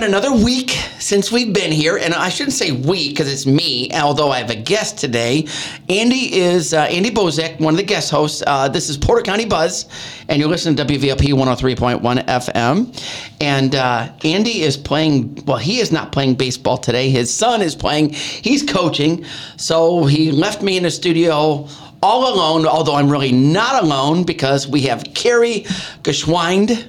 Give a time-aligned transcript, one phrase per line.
[0.00, 3.90] been another week since we've been here, and I shouldn't say we because it's me.
[3.92, 5.46] Although I have a guest today,
[5.90, 8.42] Andy is uh, Andy Bozek, one of the guest hosts.
[8.46, 9.86] Uh, this is Porter County Buzz,
[10.28, 13.34] and you're listening to WVLP 103.1 FM.
[13.42, 15.44] And uh, Andy is playing.
[15.44, 17.10] Well, he is not playing baseball today.
[17.10, 18.10] His son is playing.
[18.10, 19.26] He's coaching,
[19.58, 21.68] so he left me in the studio
[22.02, 22.64] all alone.
[22.64, 25.64] Although I'm really not alone because we have Carrie
[26.04, 26.88] Gschwind.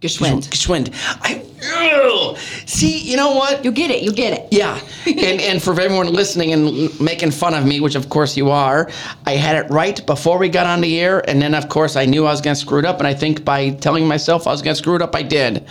[0.00, 0.48] Gschwind.
[0.48, 0.92] Gschwind.
[1.22, 1.41] I
[2.66, 2.98] see.
[2.98, 3.64] You know what?
[3.64, 4.02] You'll get it.
[4.02, 4.48] You'll get it.
[4.50, 8.50] Yeah, and and for everyone listening and making fun of me, which of course you
[8.50, 8.90] are,
[9.26, 12.04] I had it right before we got on the air, and then of course I
[12.04, 14.50] knew I was going to screw it up, and I think by telling myself I
[14.50, 15.64] was going to screw it up, I did.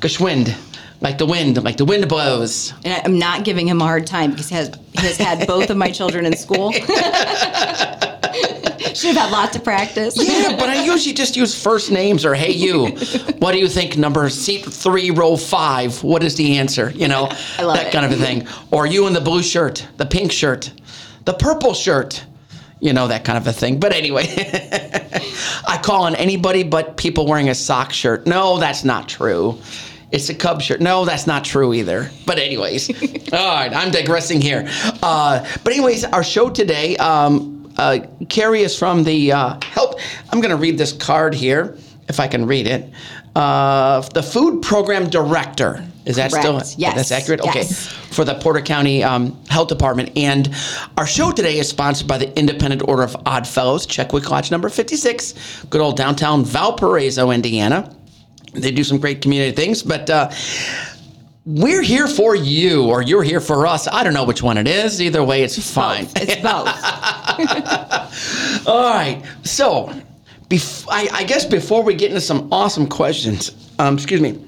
[0.00, 0.54] Gschwind,
[1.00, 2.72] like the wind, like the wind blows.
[2.84, 5.70] And I'm not giving him a hard time because he has, he has had both
[5.70, 6.72] of my children in school.
[8.94, 10.16] Should have had lots of practice.
[10.16, 12.88] Yeah, but I usually just use first names or hey you.
[13.38, 13.96] What do you think?
[13.96, 16.02] Number seat three, row five.
[16.02, 16.90] What is the answer?
[16.90, 17.92] You know, I love that it.
[17.92, 18.46] kind of a thing.
[18.70, 20.72] Or you in the blue shirt, the pink shirt,
[21.24, 22.24] the purple shirt.
[22.80, 23.78] You know that kind of a thing.
[23.78, 24.24] But anyway,
[25.66, 28.26] I call on anybody but people wearing a sock shirt.
[28.26, 29.58] No, that's not true.
[30.10, 30.80] It's a Cub shirt.
[30.82, 32.10] No, that's not true either.
[32.26, 32.90] But anyways,
[33.32, 34.68] all right, I'm digressing here.
[35.02, 36.96] Uh, but anyways, our show today.
[36.98, 39.98] Um, uh, Carrie is from the uh, help.
[40.30, 41.76] I'm going to read this card here,
[42.08, 42.90] if I can read it.
[43.34, 45.84] Uh, the food program director.
[46.04, 46.74] Is that still Correct.
[46.78, 46.96] Yes.
[46.96, 47.40] that's accurate?
[47.42, 47.86] Okay, Yes.
[47.88, 50.10] for the Porter County um, Health Department.
[50.16, 50.52] And
[50.98, 54.68] our show today is sponsored by the Independent Order of Odd Fellows, Checkwick Lodge number
[54.68, 57.94] 56, good old downtown Valparaiso, Indiana.
[58.52, 60.30] They do some great community things, but uh,
[61.46, 63.88] we're here for you, or you're here for us.
[63.88, 65.00] I don't know which one it is.
[65.00, 66.04] Either way, it's fine.
[66.04, 66.20] Both.
[66.20, 66.66] It's both.
[68.66, 69.22] All right.
[69.44, 69.92] So,
[70.48, 74.40] bef- I, I guess before we get into some awesome questions, um, excuse me,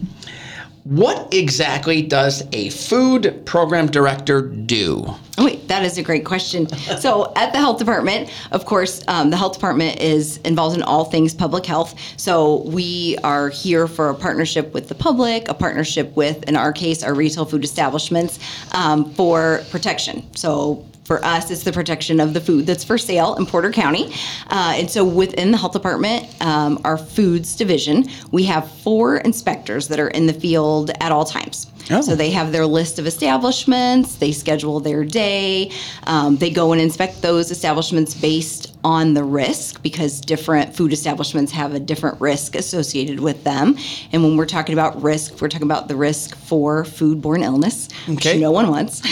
[0.85, 5.03] what exactly does a food program director do?
[5.39, 6.69] Oh, wait, that is a great question.
[6.69, 11.07] So, at the health department, of course, um, the health department is involved in all
[11.07, 11.99] things public health.
[12.19, 16.73] So, we are here for a partnership with the public, a partnership with, in our
[16.73, 18.39] case, our retail food establishments
[18.73, 20.23] um, for protection.
[20.37, 24.13] So, for us, it's the protection of the food that's for sale in Porter County.
[24.49, 29.89] Uh, and so within the health department, um, our foods division, we have four inspectors
[29.89, 31.71] that are in the field at all times.
[31.91, 32.01] Oh.
[32.01, 35.71] So they have their list of establishments, they schedule their day,
[36.07, 41.53] um, they go and inspect those establishments based on the risk because different food establishments
[41.53, 43.77] have a different risk associated with them.
[44.13, 48.33] And when we're talking about risk, we're talking about the risk for foodborne illness, Okay.
[48.35, 49.03] which no one wants.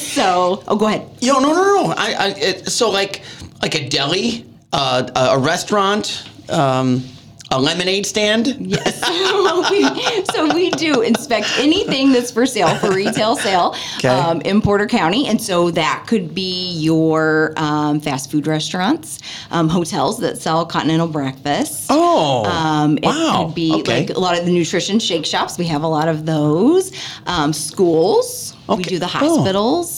[0.00, 1.08] so, oh, go ahead.
[1.20, 1.94] Yo, no, no, no.
[1.96, 3.22] I, I it, so like
[3.62, 7.02] like a deli, uh, a a restaurant, um,
[7.52, 8.56] a lemonade stand.
[8.58, 9.00] Yes.
[9.70, 14.08] we, so we do inspect anything that's for sale for retail sale Okay.
[14.08, 19.18] um, in Porter County, and so that could be your um, fast food restaurants,
[19.50, 21.86] um, hotels that sell continental breakfast.
[21.90, 23.44] Oh, Um, it wow.
[23.46, 24.00] could be Okay.
[24.06, 25.58] like a lot of the nutrition shake shops.
[25.58, 26.90] We have a lot of those.
[27.26, 28.56] Um, schools.
[28.68, 29.88] We do the Oh.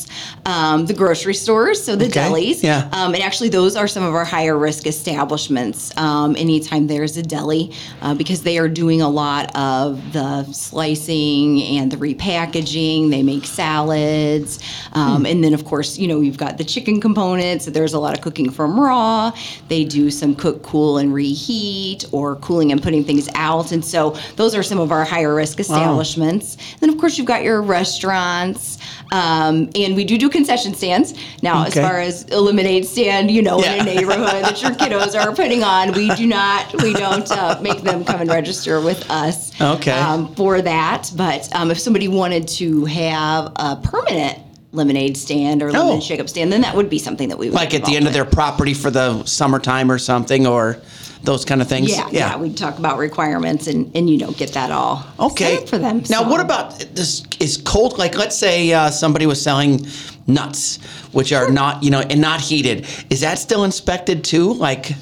[0.46, 2.20] Um, the grocery stores, so the Okay.
[2.20, 2.62] delis.
[2.62, 2.88] Yeah.
[2.92, 5.90] Um, and actually, those are some of our higher risk establishments.
[5.96, 7.72] Um, anytime there's a deli,
[8.02, 13.10] uh, because they are doing a lot of the slicing and the repackaging.
[13.10, 14.58] They make salads,
[14.92, 15.26] um, Hmm.
[15.26, 17.66] and then of course, you know, you've got the chicken components.
[17.66, 19.32] There's a lot of cooking from raw.
[19.68, 23.72] They do some cook, cool, and reheat, or cooling and putting things out.
[23.72, 26.56] And so, those are some of our higher risk establishments.
[26.80, 28.78] Then, of course, you've got your restaurants,
[29.12, 31.14] um, and we do do concession stands.
[31.42, 31.80] Now, Okay.
[31.80, 33.74] as far as a lemonade stand, you know, Yeah.
[33.74, 37.58] in a neighborhood that your kiddos are putting on, we do not, we don't uh,
[37.62, 39.52] make them come and register with us.
[39.60, 39.92] Okay.
[39.92, 44.38] Um, for that, but um, if somebody wanted to have a permanent
[44.72, 46.00] lemonade stand or lemon Oh.
[46.00, 48.12] shake-up stand, then that would be something that we would like at the end of
[48.12, 50.78] their property for the summertime or something, or
[51.22, 51.88] those kind of things.
[51.88, 51.96] with.
[51.96, 55.54] yeah, yeah, we'd talk about requirements and and you know get that all Okay.
[55.54, 56.02] set up for them.
[56.10, 57.22] Now, So- what about this?
[57.40, 59.86] Is cold like let's say uh, somebody was selling
[60.26, 60.78] nuts,
[61.12, 62.86] which are not you know and not heated.
[63.10, 64.52] Is that still inspected too?
[64.54, 64.92] Like,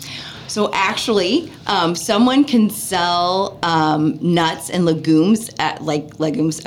[0.48, 6.60] So actually, um, someone can sell um, nuts and legumes at like legumes.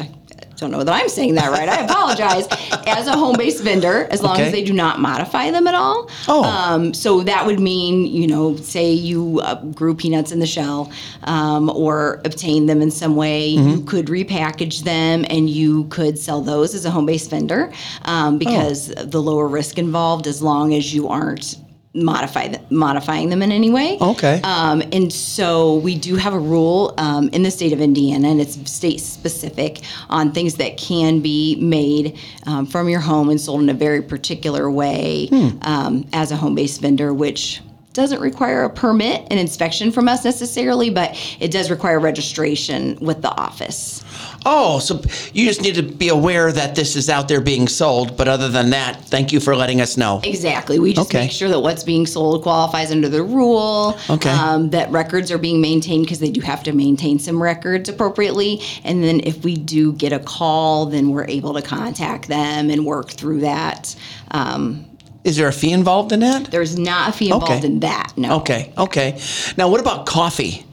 [0.58, 1.68] Don't know that I'm saying that right.
[1.68, 2.48] I apologize.
[2.88, 4.46] as a home-based vendor, as long Okay.
[4.48, 6.10] as they do not modify them at all.
[6.28, 6.44] Oh.
[6.44, 10.92] Um, so that would mean, you know, say you uh, grew peanuts in the shell
[11.24, 13.86] um, or obtained them in some way, you Mm-hmm.
[13.88, 17.72] could repackage them and you could sell those as a home-based vendor
[18.04, 19.04] um, because Oh.
[19.06, 21.58] the lower risk involved, as long as you aren't
[21.96, 23.98] modify th- modifying them in any way.
[24.00, 24.42] Okay.
[24.44, 28.42] Um, and so we do have a rule um, in the state of Indiana, and
[28.42, 33.62] it's state specific on things that can be made um, from your home and sold
[33.62, 35.30] in a very particular way
[35.62, 37.62] um, as a home based vendor, which
[37.96, 43.22] doesn't require a permit and inspection from us necessarily, but it does require registration with
[43.22, 44.04] the office.
[44.46, 45.02] Oh, so
[45.34, 48.16] you just need to be aware that this is out there being sold.
[48.16, 50.22] But other than that, thank you for letting us know.
[50.24, 50.78] Exactly.
[50.78, 51.22] We just Okay.
[51.22, 53.98] make sure that what's being sold qualifies under the rule.
[54.10, 54.30] Okay.
[54.30, 58.62] Um, that records are being maintained because they do have to maintain some records appropriately.
[58.84, 62.86] And then if we do get a call, then we're able to contact them and
[62.86, 63.96] work through that.
[64.32, 64.86] Um,
[65.26, 66.52] Is there a fee involved in that?
[66.52, 67.66] there's not a fee involved Okay.
[67.66, 68.14] in that.
[68.16, 68.38] No.
[68.38, 69.20] Okay, okay.
[69.58, 70.64] Now, what about coffee?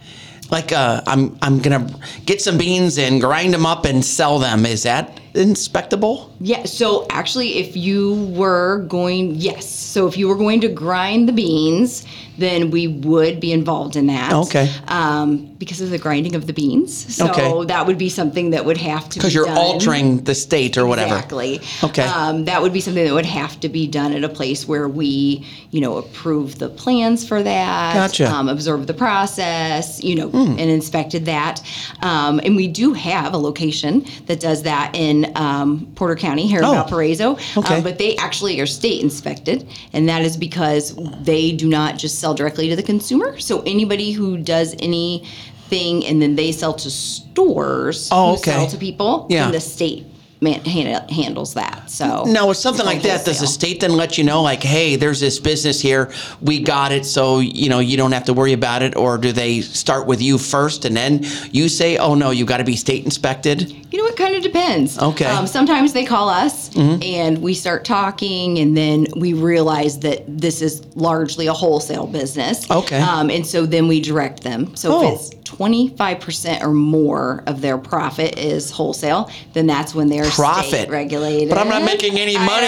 [0.51, 1.89] Like, uh, I'm I'm gonna
[2.27, 4.67] get some beans and grind them up and sell them.
[4.67, 6.31] Is that inspectable?
[6.41, 6.65] Yeah.
[6.65, 9.69] So actually, if you were going, yes.
[9.69, 12.05] So if you were going to grind the beans,
[12.39, 14.33] then we would be involved in that.
[14.33, 14.71] Okay.
[14.89, 17.15] Um, because of the grinding of the beans.
[17.15, 17.65] So Okay.
[17.67, 19.57] that would be something that would have to be Because you're done.
[19.59, 21.15] altering the state or whatever.
[21.15, 21.61] Exactly.
[21.85, 22.03] Okay.
[22.03, 24.89] Um, that would be something that would have to be done at a place where
[24.89, 27.95] we, you know, approve the plans for that.
[27.95, 28.29] Gotcha.
[28.29, 31.63] Um, observe the process, you know, and inspected that.
[32.01, 36.59] Um, and we do have a location that does that in um, Porter County here
[36.61, 36.73] in Oh.
[36.73, 37.37] Valparaiso.
[37.57, 37.77] Okay.
[37.77, 42.19] Um, but they actually are state inspected, and that is because they do not just
[42.19, 43.39] sell directly to the consumer.
[43.39, 48.51] So anybody who does anything and then they sell to stores Oh, who okay.
[48.53, 49.45] sell to people, Yeah.
[49.45, 50.07] then the state
[50.43, 51.91] man, han- handles that.
[51.91, 54.97] So Now, with something like that, does the state then let you know, like, hey,
[54.97, 58.53] there's this business here, we got it, so you know you don't have to worry
[58.53, 62.31] about it, or do they start with you first and then you say, oh no,
[62.31, 63.71] you've got to be state inspected?
[63.93, 64.99] You know, it kind of depends.
[64.99, 65.25] Okay.
[65.27, 65.39] Mm-hmm.
[65.39, 70.63] Um, sometimes they call us and we start talking, and then we realize that this
[70.63, 72.69] is largely a wholesale business.
[72.71, 72.99] Okay.
[73.01, 74.75] Um, and so then we direct them.
[74.77, 75.15] So Oh.
[75.15, 80.89] if it's 25% or more of their profit is wholesale, then that's when they're Profit.
[80.89, 81.49] regulated.
[81.49, 82.67] But I'm not making any money.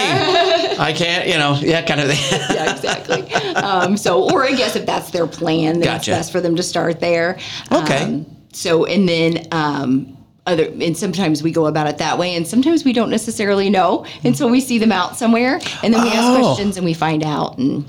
[0.79, 2.41] I can't, you know, yeah, kind of thing.
[2.57, 3.33] yeah, exactly.
[3.55, 6.11] Um, so, or I guess if that's their plan, then Gotcha.
[6.13, 7.39] it's best for them to start there.
[7.73, 8.03] Okay.
[8.05, 10.17] Um, so, and then um,
[10.47, 14.05] other, and sometimes we go about it that way, and sometimes we don't necessarily know
[14.25, 16.13] until we see them out somewhere, and then we Oh.
[16.13, 17.59] ask questions and we find out.
[17.59, 17.85] And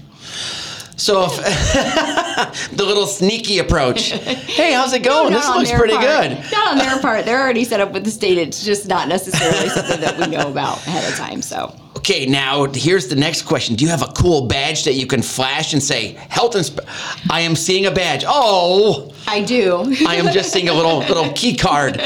[0.97, 5.33] So if the little sneaky approach, hey, how's it going?
[5.33, 6.06] Not this looks pretty part.
[6.06, 6.51] good.
[6.51, 7.25] Not on their part.
[7.25, 8.38] They're already set up with the state.
[8.38, 11.42] It's just not necessarily something that we know about ahead of time.
[11.42, 11.75] So.
[11.97, 13.75] Okay, now here's the next question.
[13.75, 16.86] Do you have a cool badge that you can flash and say, health inspe-
[17.30, 18.24] I am seeing a badge.
[18.27, 19.95] Oh, I do.
[20.07, 22.01] I am just seeing a little little key card.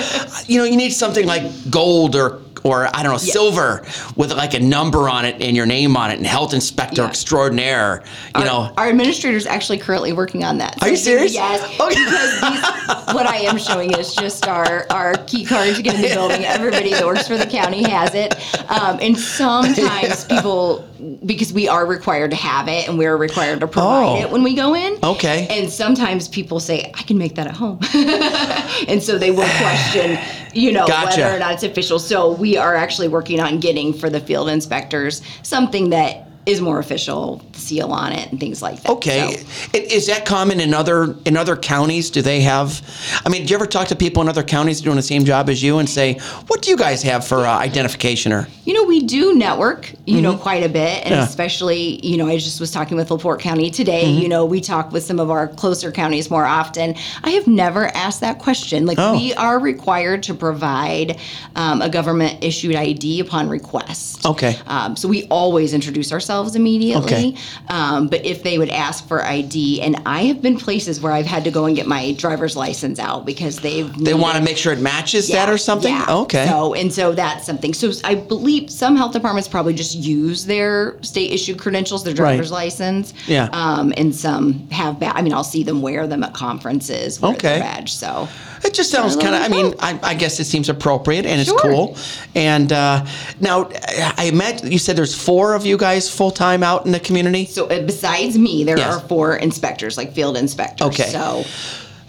[0.48, 3.86] You know, you need something like gold or or I don't know, silver
[4.18, 7.08] with like a number on it and your name on it and health inspector Yeah.
[7.08, 8.04] extraordinaire.
[8.36, 8.74] You our, know.
[8.76, 10.76] our administrator is actually currently working on that.
[10.84, 11.34] Are you serious?
[11.34, 11.64] Yes.
[11.80, 11.96] Okay.
[11.96, 16.02] Because these, what I am showing is just our, our key card to get in
[16.02, 16.44] the building.
[16.44, 18.36] Everybody that works for the county has it.
[18.70, 20.86] Um, and sometimes people,
[21.26, 24.22] because we are required to have it and we're required to provide Oh.
[24.22, 24.98] it when we go in.
[25.02, 25.48] Okay.
[25.50, 27.80] And sometimes people say, I can make that at home.
[28.88, 30.20] and so they will question,
[30.54, 31.22] you know, Gotcha.
[31.22, 31.98] whether or not it's official.
[31.98, 36.80] So we are actually working on getting for the field inspectors something that is more
[36.80, 38.92] official, seal on it and things like that.
[38.92, 42.10] Okay, So- is that common in other in other counties?
[42.10, 42.82] Do they have?
[43.26, 45.50] I mean, do you ever talk to people in other counties doing the same job
[45.50, 48.84] as you and say, "What do you guys have for uh, identification?" Or You know,
[48.84, 51.04] we do network, you know, quite a bit.
[51.04, 51.14] And Mm-hmm.
[51.20, 51.26] Yeah.
[51.26, 54.06] especially, you know, I just was talking with LaPorte County today.
[54.06, 54.22] Mm-hmm.
[54.22, 56.96] You know, we talk with some of our closer counties more often.
[57.24, 58.86] I have never asked that question.
[58.86, 59.14] Like, Oh.
[59.16, 61.18] we are required to provide
[61.56, 64.26] um, a government issued ID upon request.
[64.26, 64.56] Okay.
[64.68, 67.04] Um, so we always introduce ourselves immediately.
[67.04, 67.36] Okay.
[67.68, 71.26] Um, but if they would ask for ID, and I have been places where I've
[71.26, 74.58] had to go and get my driver's license out because they've they want to make
[74.58, 75.94] sure it matches that or something?
[75.94, 76.06] yeah.
[76.10, 76.46] Okay.
[76.48, 77.74] So and so that's something.
[77.74, 82.52] So I believe some health departments probably just use their state issued credentials, their driver's
[82.52, 83.14] license.
[83.28, 83.50] Yeah.
[83.52, 85.00] Um, and some have.
[85.00, 87.22] Ba- I mean, I'll see them wear them at conferences.
[87.24, 87.60] Okay.
[87.60, 87.94] Badge.
[87.94, 88.28] So.
[88.64, 89.42] It just sounds kind of.
[89.42, 91.96] I mean, I, I guess it seems appropriate and it's cool.
[92.36, 93.06] And uh,
[93.40, 93.70] now,
[94.18, 97.46] I imagine you said there's four of you guys full time out in the community.
[97.46, 98.96] So uh, besides me, there Yes.
[98.96, 100.88] are four inspectors, like field inspectors.
[100.88, 101.10] Okay.
[101.10, 101.44] So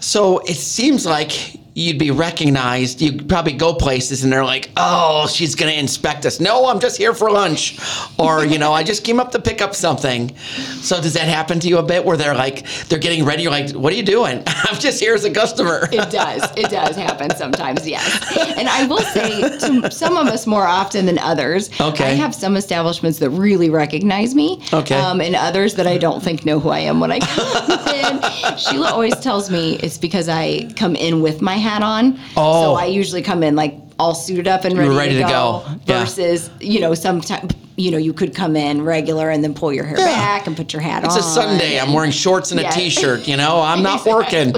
[0.00, 1.32] So it seems like
[1.80, 3.00] you'd be recognized.
[3.00, 6.78] You'd probably go places and they're like, "Oh, she's going to inspect us." No, I'm
[6.78, 7.78] just here for lunch,
[8.18, 10.36] or you know, I just came up to pick up something.
[10.82, 13.42] So does that happen to you a bit, where they're like, they're getting ready?
[13.42, 15.88] You're like, "What are you doing?" I'm just here as a customer.
[15.90, 16.42] It does.
[16.56, 18.36] It does happen sometimes, yes.
[18.56, 21.70] And I will say to some of us more often than others.
[21.80, 22.12] Okay.
[22.12, 24.62] I have some establishments that really recognize me.
[24.72, 24.94] Okay.
[24.96, 28.56] Um, and others that I don't think know who I am when I come in.
[28.58, 32.18] Sheila always tells me it's because I come in with my hat on.
[32.36, 32.62] Oh.
[32.62, 35.62] So I usually come in like all suited up and ready, ready to, to go.
[35.66, 35.80] go.
[35.86, 36.00] Yeah.
[36.00, 39.84] Versus, you know, sometimes you know, you could come in regular and then pull your
[39.84, 40.04] hair Yeah.
[40.04, 41.18] back and put your hat It's on.
[41.18, 41.80] It's a Sunday.
[41.80, 42.88] I'm wearing shorts and a Yeah.
[42.90, 44.52] shirt You know, I'm not working.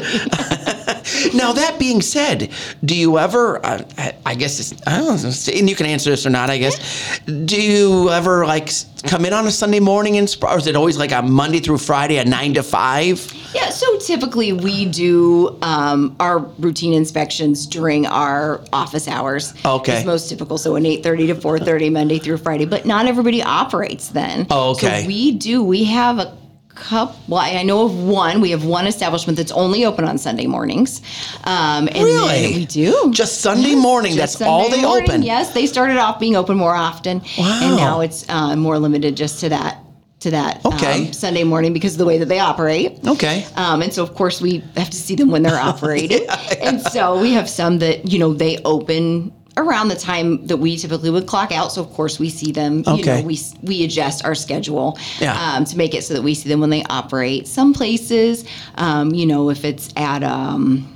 [1.34, 2.50] Now that being said,
[2.84, 3.64] do you ever?
[3.64, 4.80] Uh, I- I guess it's.
[4.86, 6.48] I don't know, and you can answer this or not.
[6.48, 7.20] I guess.
[7.26, 8.70] Do you ever like
[9.04, 11.78] come in on a Sunday morning and, or is it always like a Monday through
[11.78, 13.32] Friday, a nine to five?
[13.52, 19.52] Yeah, so typically we do um, our routine inspections during our office hours.
[19.64, 19.96] Okay.
[19.96, 24.08] It's most typical, so an 8.30 to 4.30 Monday through Friday, but not everybody operates
[24.08, 24.46] then.
[24.50, 25.02] Oh, okay.
[25.02, 26.36] So we do, we have a
[26.82, 30.18] couple, well, I I know of one, we have one establishment that's only open on
[30.18, 31.00] Sunday mornings.
[31.44, 32.54] Um, and Really?
[32.56, 33.10] we do.
[33.12, 34.14] Just Sunday morning.
[34.16, 35.22] Just That's all they morning, open.
[35.22, 37.60] Yes, they started off being open more often, Wow.
[37.62, 39.78] and now it's uh, more limited just to that
[40.20, 41.06] to that Okay.
[41.08, 42.98] um, Sunday morning because of the way that they operate.
[43.06, 43.44] Okay.
[43.56, 46.28] Um, and so, of course, we have to see them when they're operating.
[46.60, 50.76] And so we have some that, you know, they open around the time that we
[50.76, 51.72] typically would clock out.
[51.72, 53.20] So, of course, we see them, you Okay.
[53.20, 55.38] know, we, we adjust our schedule Yeah.
[55.56, 57.46] um, to make it so that we see them when they operate.
[57.46, 58.44] Some places,
[58.76, 60.88] um, you know, if it's at, um,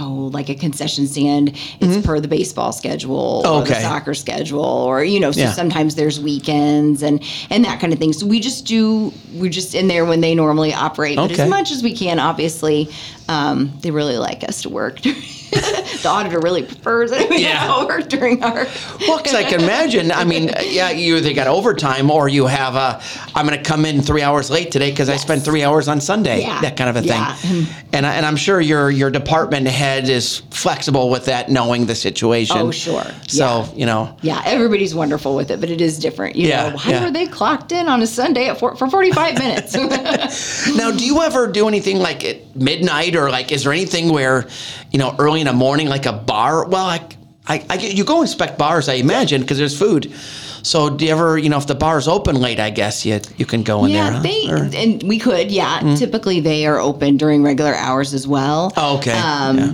[0.00, 3.72] Oh, like a concession stand, it's per the baseball schedule or the Mm-hmm.
[3.72, 3.82] Okay.
[3.82, 5.50] soccer schedule, or you know, so Yeah.
[5.52, 8.12] sometimes there's weekends and and that kind of thing.
[8.12, 11.72] So we just do we're just in there when they normally operate, but as much
[11.72, 12.88] as we can, obviously,
[13.28, 15.00] um, they really like us to work.
[16.02, 17.28] the auditor really prefers it.
[17.38, 18.00] We Yeah.
[18.08, 18.66] during our.
[19.00, 20.10] Well, because I can imagine.
[20.12, 23.00] I mean, yeah, you either got overtime or you have a.
[23.34, 26.00] I'm going to come in three hours late today because I spent three hours on
[26.00, 26.40] Sunday.
[26.42, 26.60] Yeah.
[26.60, 27.10] That kind of a thing.
[27.10, 27.64] Yeah.
[27.92, 31.94] And I, and I'm sure your your department head is flexible with that, knowing the
[31.94, 32.56] situation.
[32.58, 33.04] Oh, sure.
[33.26, 33.66] So Yeah.
[33.74, 34.16] you know.
[34.22, 36.36] Yeah, everybody's wonderful with it, but it is different.
[36.36, 37.04] You Yeah, know, why yeah.
[37.04, 39.76] were they clocked in on a Sunday at four, for 45 minutes?
[40.76, 44.46] Now, do you ever do anything like at midnight or like is there anything where,
[44.90, 46.66] you know, early in the morning, like a bar?
[46.68, 50.12] Well, like I, I get- you go inspect bars, I imagine, because there's food.
[50.62, 53.46] So do you ever, you know, if the bar's open late, I guess you you
[53.46, 54.12] can go in Yeah, there.
[54.12, 54.22] huh?
[54.22, 55.50] they Or- and we could.
[55.50, 58.72] Yeah, typically they are open during regular hours as well.
[58.76, 59.12] Oh, okay.
[59.18, 59.72] Um, Yeah.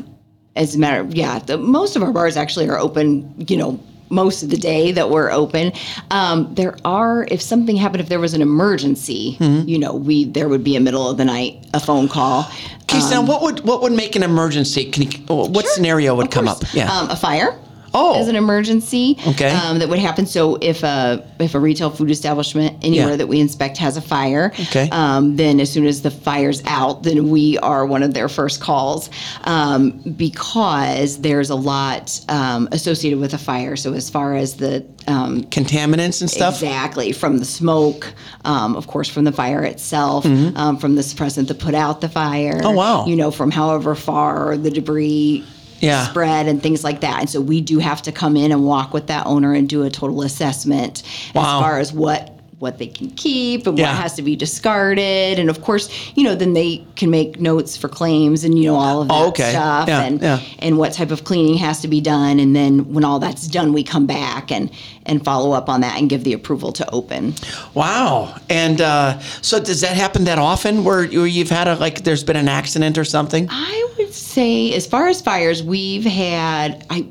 [0.57, 3.35] As a matter, of, yeah, the, most of our bars actually are open.
[3.49, 3.81] You know,
[4.11, 5.73] most of the day that we're open.
[6.11, 9.69] Um, there are, if something happened, if there was an emergency, Mm-hmm.
[9.69, 12.47] you know, we there would be a middle of the night a phone call.
[12.83, 14.91] Okay, so what would what would make an emergency?
[14.91, 16.63] Can you, what scenario would come course.
[16.63, 16.75] up?
[16.75, 16.93] Yeah.
[16.93, 17.59] Um, a fire.
[17.95, 18.19] Oh.
[18.21, 19.17] As an emergency.
[19.29, 19.51] Okay.
[19.51, 20.27] Um, that would happen.
[20.27, 23.17] So if a if a retail food establishment anywhere Yeah.
[23.17, 24.89] that we inspect has a fire, Okay.
[24.91, 28.61] um, then as soon as the fire's out, then we are one of their first
[28.61, 29.11] calls
[29.45, 33.77] um, because there's a lot um, associated with a fire.
[33.77, 36.55] So as far as the um, Contaminants and stuff.
[36.63, 38.13] Exactly, from the smoke,
[38.45, 42.09] um, of course, from the fire itself, um, from the suppressant that put out the
[42.09, 42.55] fire.
[42.55, 42.67] Mm-hmm.
[42.67, 43.07] Oh, wow.
[43.07, 45.45] You know, from however far the debris
[45.81, 46.07] Yeah.
[46.09, 47.21] spread and things like that.
[47.21, 49.83] And so we do have to come in and walk with that owner and do
[49.83, 51.03] a total assessment
[51.35, 51.43] Wow.
[51.59, 52.34] as far as what
[52.65, 53.91] what they can keep and Yeah.
[53.93, 57.77] what has to be discarded and of course you know then they can make notes
[57.77, 59.51] for claims and you know all of that Oh, okay.
[59.51, 60.41] stuff Yeah, and yeah.
[60.65, 63.73] and what type of cleaning has to be done and then when all that's done
[63.73, 64.71] we come back and
[65.07, 67.35] and follow up on that and give the approval to open
[67.75, 68.35] Wow.
[68.49, 72.25] And uh, so does that happen that often where you- you've had a like there's
[72.25, 73.47] been an accident or something?
[73.51, 77.07] i would say as far as fires we've had i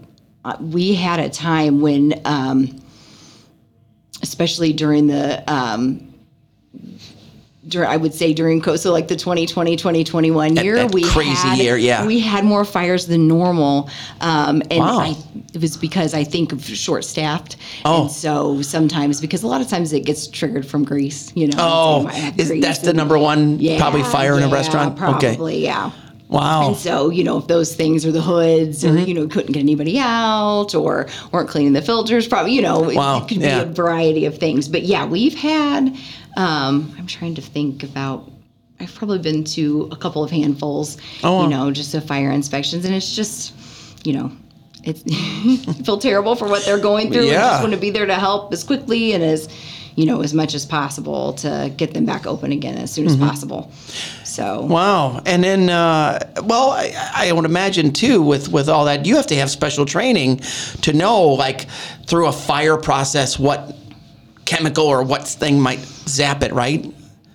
[0.46, 2.58] uh, we had a time when um
[4.24, 6.10] especially during the um
[7.68, 11.48] during, I would say during COVID, so like the 2020, 2021 year, that we crazy
[11.48, 12.06] had, year, yeah.
[12.06, 13.90] we had more fires than normal.
[14.20, 15.00] Um, and Wow.
[15.00, 15.16] I,
[15.54, 17.56] it was because I think of short staffed.
[17.86, 18.02] Oh.
[18.04, 21.58] And so sometimes, because a lot of times it gets triggered from grease, you know.
[21.58, 24.98] Oh, have is, that's the number one probably fire in a restaurant?
[24.98, 25.58] Probably, Okay.
[25.60, 25.92] yeah.
[26.34, 26.70] Wow.
[26.70, 29.08] And so, you know, if those things are the hoods or, Mm-hmm.
[29.08, 32.96] you know, couldn't get anybody out or weren't cleaning the filters, probably, you know, it-
[32.98, 33.64] Wow, it, could yeah.
[33.64, 34.68] be a variety of things.
[34.68, 35.96] But yeah, we've had,
[36.36, 38.30] um, I'm trying to think about,
[38.80, 42.84] I've probably been to a couple of handfuls, Oh, you know, just of fire inspections.
[42.86, 43.54] And it's just,
[44.04, 44.32] you know,
[44.84, 47.28] it's, I feel terrible for what they're going through.
[47.28, 47.50] I Yeah.
[47.52, 49.48] just want to be there to help as quickly and as,
[49.96, 53.16] you know, as much as possible to get them back open again as soon as
[53.16, 53.28] Mm-hmm.
[53.28, 53.72] possible.
[54.34, 55.22] So Wow.
[55.28, 59.28] And then, uh, well, I, I would imagine too, with, with all that, you have
[59.28, 60.38] to have special training
[60.82, 61.68] to know, like,
[62.08, 63.76] through a fire process, what
[64.46, 66.84] chemical or what thing might zap it, right?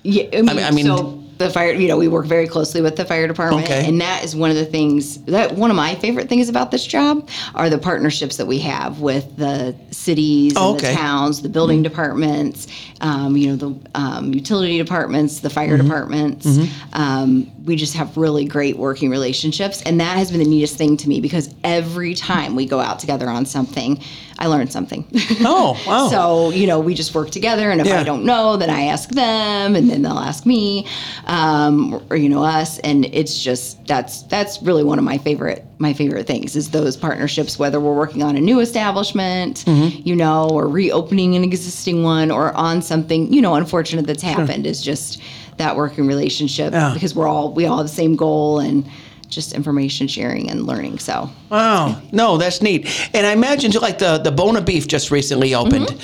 [0.02, 2.96] Yeah, I mean, I mean- so the fire, you know, we work very closely with
[2.96, 3.86] the fire department, Okay.
[3.88, 6.84] and that is one of the things that one of my favorite things about this
[6.86, 10.90] job are the partnerships that we have with the cities Oh, and okay.
[10.92, 12.66] the towns, the building departments,
[13.00, 15.86] um, you know, the um, utility departments, the fire Mm-hmm.
[15.86, 16.58] departments.
[16.92, 20.96] Um, we just have really great working relationships, and that has been the neatest thing
[20.96, 24.00] to me because every time we go out together on something,
[24.40, 25.06] I learn something.
[25.42, 26.08] Oh, wow.
[26.10, 28.00] So, you know, we just work together, and if Yeah.
[28.00, 30.86] I don't know, then I ask them, and then they'll ask me,
[31.26, 35.64] um, or you know, us, and it's just that's that's really one of my favorite
[35.80, 37.58] my favorite things is those partnerships.
[37.58, 40.00] Whether we're working on a new establishment, Mm-hmm.
[40.08, 44.66] you know, or reopening an existing one, or on something you know unfortunate that's happened,
[44.66, 45.20] is just
[45.58, 46.92] that working relationship Yeah.
[46.94, 48.88] because we're all we all have the same goal and
[49.28, 50.98] just information sharing and learning.
[50.98, 52.00] So Wow.
[52.12, 52.86] No, that's neat.
[53.14, 55.94] And I imagine too, like the the Buona Beef just recently opened.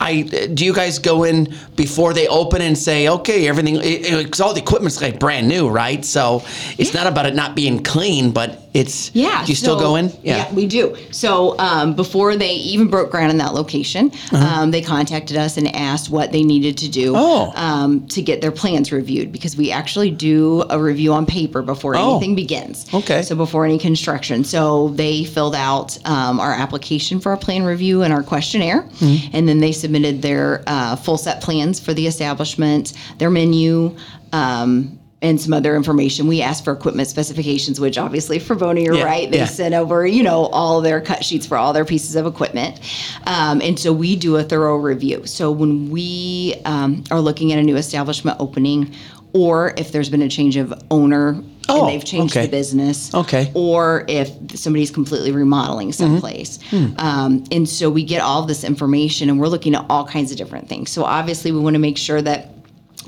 [0.00, 4.52] I do you guys go in before they open and say, okay, everything because all
[4.54, 6.04] the equipment's like brand new, right?
[6.04, 6.42] So
[6.78, 9.44] it's not about it not being clean, but it's Yeah.
[9.44, 10.10] Do you still so- go in?
[10.22, 10.96] Yeah, we do.
[11.12, 15.72] So um, before they even broke ground in that location, um, they contacted us and
[15.76, 17.52] asked what they needed to do Uh-huh.
[17.54, 17.62] Oh.
[17.62, 21.94] um, to get their plans reviewed because we actually do a review on paper before
[21.96, 22.12] Oh.
[22.16, 22.86] anything begins.
[22.92, 23.22] Okay.
[23.22, 24.42] So before any construction.
[24.42, 29.36] So they filled out um, our application for our plan review and our questionnaire, Mm-hmm.
[29.36, 33.96] and then they submitted their uh, full set plans for the establishment, their menu.
[34.32, 36.26] Um, and some other information.
[36.26, 39.30] We asked for equipment specifications, which obviously for Buona, you're Yeah, right.
[39.30, 39.44] They yeah.
[39.44, 42.80] sent over, you know, all their cut sheets for all their pieces of equipment.
[43.28, 45.24] Um, and so we do a thorough review.
[45.26, 48.92] So when we um, are looking at a new establishment opening,
[49.32, 52.46] or if there's been a change of owner Oh, and they've changed okay.
[52.46, 53.44] the business, Okay.
[53.46, 53.56] Mm-hmm.
[53.56, 56.58] or if somebody's completely remodeling someplace.
[56.70, 56.86] Hmm.
[56.98, 60.38] Um, and so we get all this information and we're looking at all kinds of
[60.38, 60.90] different things.
[60.90, 62.48] So obviously, we want to make sure that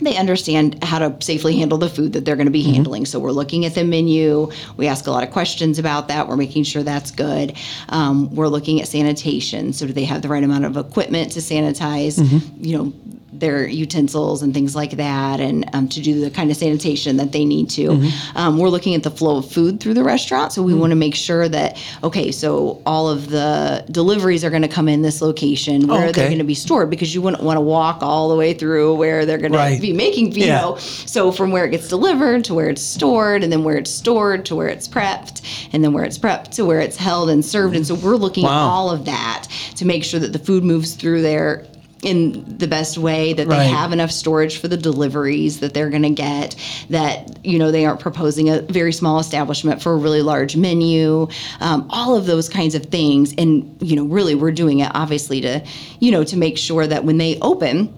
[0.01, 2.73] they understand how to safely handle the food that they're going to be Mm-hmm.
[2.75, 3.07] handling.
[3.07, 4.51] So we're looking at the menu.
[4.77, 6.27] We ask a lot of questions about that.
[6.29, 7.57] We're making sure that's good.
[7.91, 9.73] Um, we're looking at sanitation.
[9.73, 12.19] So do they have the right amount of equipment to sanitize?
[12.21, 12.65] Mm-hmm.
[12.65, 12.93] You know
[13.39, 17.33] their utensils and things like that, and um, to do the kind of sanitation that
[17.33, 17.89] they need to.
[17.89, 18.39] Mm-hmm.
[18.39, 20.97] Um, we're looking at the flow of food through the restaurant, so we want to
[20.97, 25.21] make sure that okay, so all of the deliveries are going to come in this
[25.23, 26.13] location where okay.
[26.13, 28.95] they're going to be stored because you wouldn't want to walk all the way through
[28.95, 29.77] where they're going Right.
[29.77, 30.77] to be making you Yeah.
[30.79, 34.45] so from where it gets delivered to where it's stored and then where it's stored
[34.47, 35.43] to where it's prepped
[35.73, 38.45] and then where it's prepped to where it's held and served and so we're looking
[38.45, 41.65] at all of that to make sure that the food moves through there
[42.05, 43.65] in the best way that they Right.
[43.65, 46.55] have enough storage for the deliveries that they're going to get
[46.91, 51.27] that you know they aren't proposing a very small establishment for a really large menu
[51.61, 55.41] um, all of those kinds of things and you know really we're doing it obviously
[55.41, 55.65] to
[56.01, 57.93] you know to make sure that when they open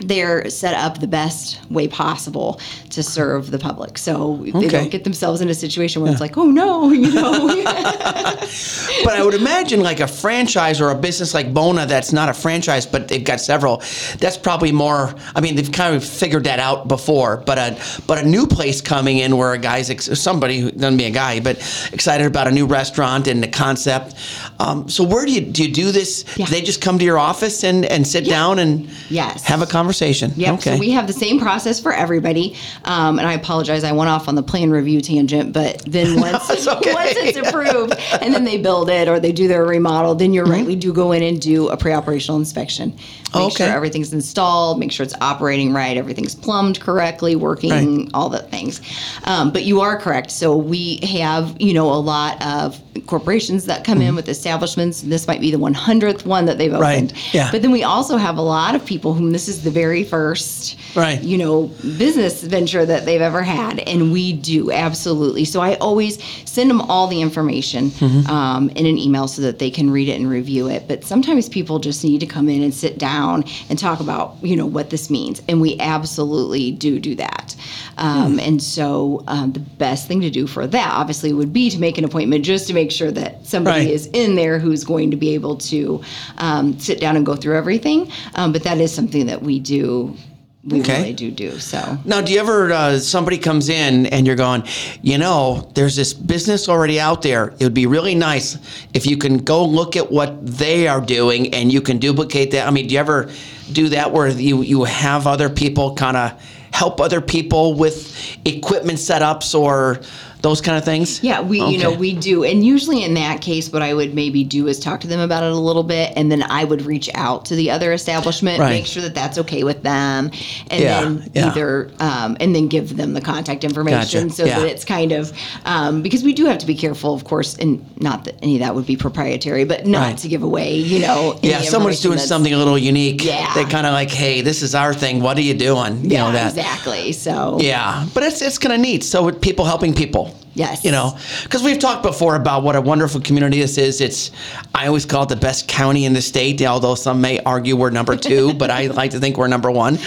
[0.00, 2.60] they're set up the best way possible
[2.90, 3.98] to serve the public.
[3.98, 4.68] So they Okay.
[4.68, 7.48] don't get themselves in a situation where it's like, oh no, you know.
[9.04, 12.34] But I would imagine like a franchise or a business like Buona that's not a
[12.34, 13.78] franchise, but they've got several.
[14.18, 15.14] That's probably more.
[15.34, 17.38] I mean, they've kind of figured that out before.
[17.46, 20.96] But a but a new place coming in where a guy's ex- somebody who doesn't
[20.98, 21.56] be a guy, but
[21.92, 24.14] excited about a new restaurant and the concept.
[24.58, 26.24] Um, so where do you do you do this?
[26.36, 26.46] Yeah.
[26.46, 29.44] Do they just come to your office and and sit down and Yes.
[29.44, 29.89] have a conversation?
[30.36, 30.54] Yep.
[30.54, 30.74] Okay.
[30.74, 32.56] So we have the same process for everybody.
[32.84, 36.48] Um, and I apologize, I went off on the plan review tangent, but then once,
[36.50, 36.92] it's okay.
[36.92, 40.46] once it's approved and then they build it or they do their remodel, then you're
[40.46, 40.64] right.
[40.64, 42.96] We do go in and do a pre-operational inspection.
[43.34, 43.64] Make Okay.
[43.66, 48.08] sure everything's installed, make sure it's operating right, everything's plumbed correctly, working, Right.
[48.14, 48.80] all the things.
[49.24, 50.30] Um, but you are correct.
[50.30, 55.02] So we have, you know, a lot of corporations that come in with establishments.
[55.02, 56.80] This might be the 100th one that they've Mm-hmm.
[56.80, 56.94] Right.
[56.96, 57.12] opened.
[57.32, 57.50] Yeah.
[57.52, 60.76] But then we also have a lot of people whom this is the very first,
[60.96, 61.22] Right.
[61.22, 65.44] you know, business venture that they've ever had, and we do absolutely.
[65.44, 68.30] So I always send them all the information Mm-hmm.
[68.30, 70.86] um, in an email so that they can read it and review it.
[70.88, 73.19] But sometimes people just need to come in and sit down
[73.68, 77.56] and talk about, you know, what this means, and we absolutely do do that.
[77.98, 78.40] Um, Hmm.
[78.40, 81.98] And so um, the best thing to do for that, obviously, would be to make
[81.98, 83.94] an appointment just to make sure that somebody Right.
[83.94, 86.00] is in there who's going to be able to
[86.38, 88.10] um, sit down and go through everything.
[88.34, 90.14] Um, but that is something that we do.
[90.62, 90.98] We Okay.
[90.98, 91.96] really do do so.
[92.04, 94.62] Now, do you ever uh, somebody comes in and you're going,
[95.00, 97.54] you know, there's this business already out there.
[97.58, 98.58] It would be really nice
[98.92, 102.66] if you can go look at what they are doing and you can duplicate that.
[102.68, 103.30] I mean, do you ever
[103.72, 106.32] do that where you you have other people kind of
[106.72, 110.00] help other people with equipment setups or
[110.42, 111.22] those kind of things?
[111.22, 114.44] Yeah, we you know we do, and usually in that case, what I would maybe
[114.44, 117.10] do is talk to them about it a little bit, and then I would reach
[117.14, 118.70] out to the other establishment, Right.
[118.70, 120.30] make sure that that's okay with them,
[120.70, 121.46] and Yeah, then yeah.
[121.48, 124.58] either um, and then give them the contact information Gotcha, so yeah.
[124.58, 125.32] that it's kind of
[125.64, 128.60] um, because we do have to be careful, of course, and not that any of
[128.60, 130.18] that would be proprietary, but not Right.
[130.18, 131.38] to give away, you know.
[131.42, 133.24] Yeah, someone's doing something a little unique.
[133.24, 133.52] Yeah.
[133.54, 135.20] They kind of like, hey, this is our thing.
[135.20, 136.04] What are you doing?
[136.04, 136.48] You Yeah, know that.
[136.56, 137.12] exactly.
[137.12, 139.04] So Yeah, but it's it's kind of neat.
[139.04, 140.29] So with people helping people.
[140.54, 140.84] Yes.
[140.84, 144.00] You know, because we've talked before about what a wonderful community this is.
[144.00, 144.30] It's
[144.74, 147.90] I always call it the best county in the state, although some may argue we're
[147.90, 149.98] number two, but I like to think we're number one.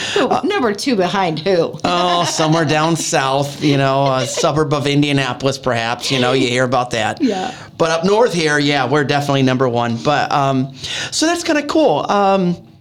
[0.43, 1.79] number two behind who?
[1.95, 6.12] Oh, somewhere down south, you know, a suburb of Indianapolis, perhaps.
[6.12, 7.21] You know, you hear about that.
[7.21, 7.55] Yeah.
[7.77, 9.97] But up north here, yeah, we're definitely number one.
[10.03, 10.73] But um,
[11.12, 12.09] so that's kind of cool.
[12.09, 12.72] Um,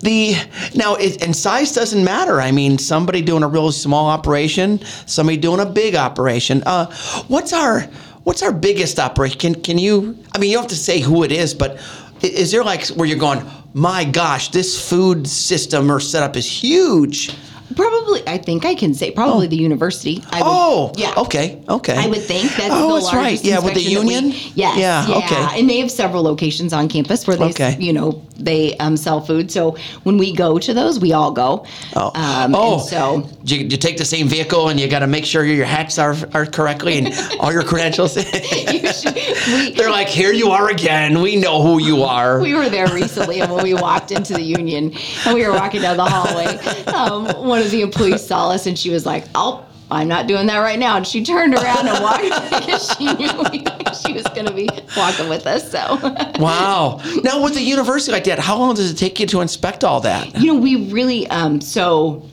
[0.00, 0.34] the
[0.74, 2.40] now it, and size doesn't matter.
[2.40, 6.62] I mean, somebody doing a real small operation, somebody doing a big operation.
[6.64, 6.86] Uh,
[7.28, 7.82] what's our
[8.24, 9.38] what's our biggest operation?
[9.38, 10.18] Can can you?
[10.34, 11.78] I mean, you don't have to say who it is, but
[12.22, 13.44] is there like where you're going?
[13.72, 17.34] My gosh, this food system or setup is huge.
[17.76, 20.22] Probably, I think I can say probably the university.
[20.30, 21.14] I would, Oh, yeah.
[21.16, 21.96] Okay, okay.
[21.96, 23.44] I would think that's Oh, the that's right.
[23.44, 24.30] Yeah, with the that we- union?
[24.54, 25.58] yes, Yeah, yeah, okay.
[25.60, 27.76] and they have several locations on campus where they, Okay.
[27.78, 29.50] you know, they um, sell food.
[29.52, 31.64] So when we go to those, we all go.
[31.94, 32.74] Oh, um, oh.
[32.74, 35.66] and so you, you take the same vehicle and you got to make sure your
[35.66, 38.16] hats are, are correctly and all your credentials.
[38.16, 41.20] you should, we, They're like, here you are again.
[41.20, 42.40] We know who you are.
[42.40, 44.92] we were there recently, and when we walked into the union,
[45.26, 46.46] and we were walking down the hallway,
[46.86, 50.46] um, one of the employees saw us, and she was like, "Oh." I'm not doing
[50.46, 50.98] that right now.
[50.98, 53.58] And she turned around and walked because she knew we,
[54.06, 55.68] she was going to be walking with us.
[55.68, 55.98] So,
[56.38, 57.00] wow.
[57.24, 60.00] Now, with the university like that, how long does it take you to inspect all
[60.02, 60.32] that?
[60.40, 62.24] you know, we really, um, so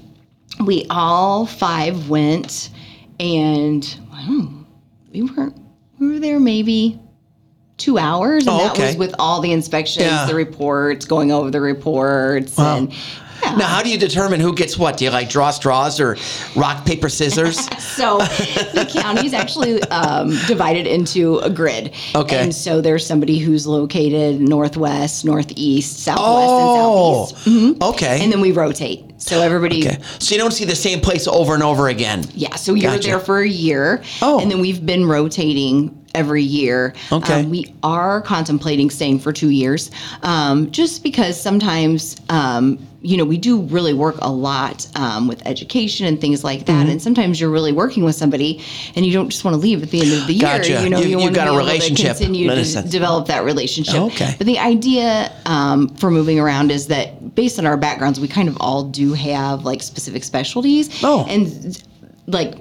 [0.64, 2.70] we all five went
[3.20, 4.66] and know,
[5.12, 5.58] we weren't,
[5.98, 7.00] we were there maybe
[7.78, 8.46] two hours.
[8.46, 10.26] And Oh, that was with all the inspections, Yeah.
[10.28, 12.58] the reports, going over the reports.
[12.60, 12.94] And
[13.42, 14.98] Now, how do you determine who gets what?
[14.98, 16.18] Do you like draw straws or
[16.56, 17.60] rock, paper, scissors?
[17.80, 21.94] so the county is actually um, divided into a grid.
[22.16, 22.38] Okay.
[22.38, 27.82] And so there's somebody who's located northwest, northeast, southwest, oh, and southeast.
[27.82, 28.24] okay.
[28.24, 29.04] And then we rotate.
[29.20, 30.02] So everybody okay.
[30.20, 32.24] So you don't see the same place over and over again.
[32.34, 33.08] Yeah, so you're Gotcha.
[33.08, 34.04] there for a year.
[34.22, 34.40] Oh.
[34.40, 36.94] And then we've been rotating every year.
[37.12, 37.42] Okay.
[37.42, 39.92] Um, we are contemplating staying for two years
[40.24, 45.46] um, just because sometimes, um, you know, we do really work a lot um, with
[45.46, 46.84] education and things like that.
[46.84, 46.92] Mm-hmm.
[46.92, 48.64] And sometimes you're really working with somebody
[48.96, 50.42] and you don't just want to leave at the end of the year.
[50.42, 50.84] Gotcha.
[50.84, 53.96] You know, You- you, to got a relationship to continue to develop that relationship.
[53.96, 54.34] Okay.
[54.38, 58.50] But the idea um, for moving around is that based on our backgrounds, we kind
[58.50, 61.04] of all do have like specific specialties.
[61.04, 61.26] Oh.
[61.30, 61.82] And
[62.28, 62.56] like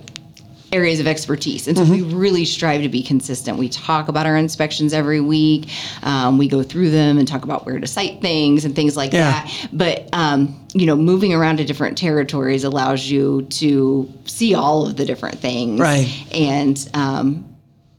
[0.72, 1.68] areas of expertise.
[1.68, 3.56] And so we really strive to be consistent.
[3.56, 5.68] We talk about our inspections every week.
[6.02, 9.12] Um, we go through them and talk about where to cite things and things like
[9.12, 9.30] Yeah.
[9.30, 9.68] that.
[9.72, 14.96] But, um, you know, moving around to different territories allows you to see all of
[14.96, 15.80] the different things.
[15.80, 16.12] Right.
[16.34, 17.44] And, um,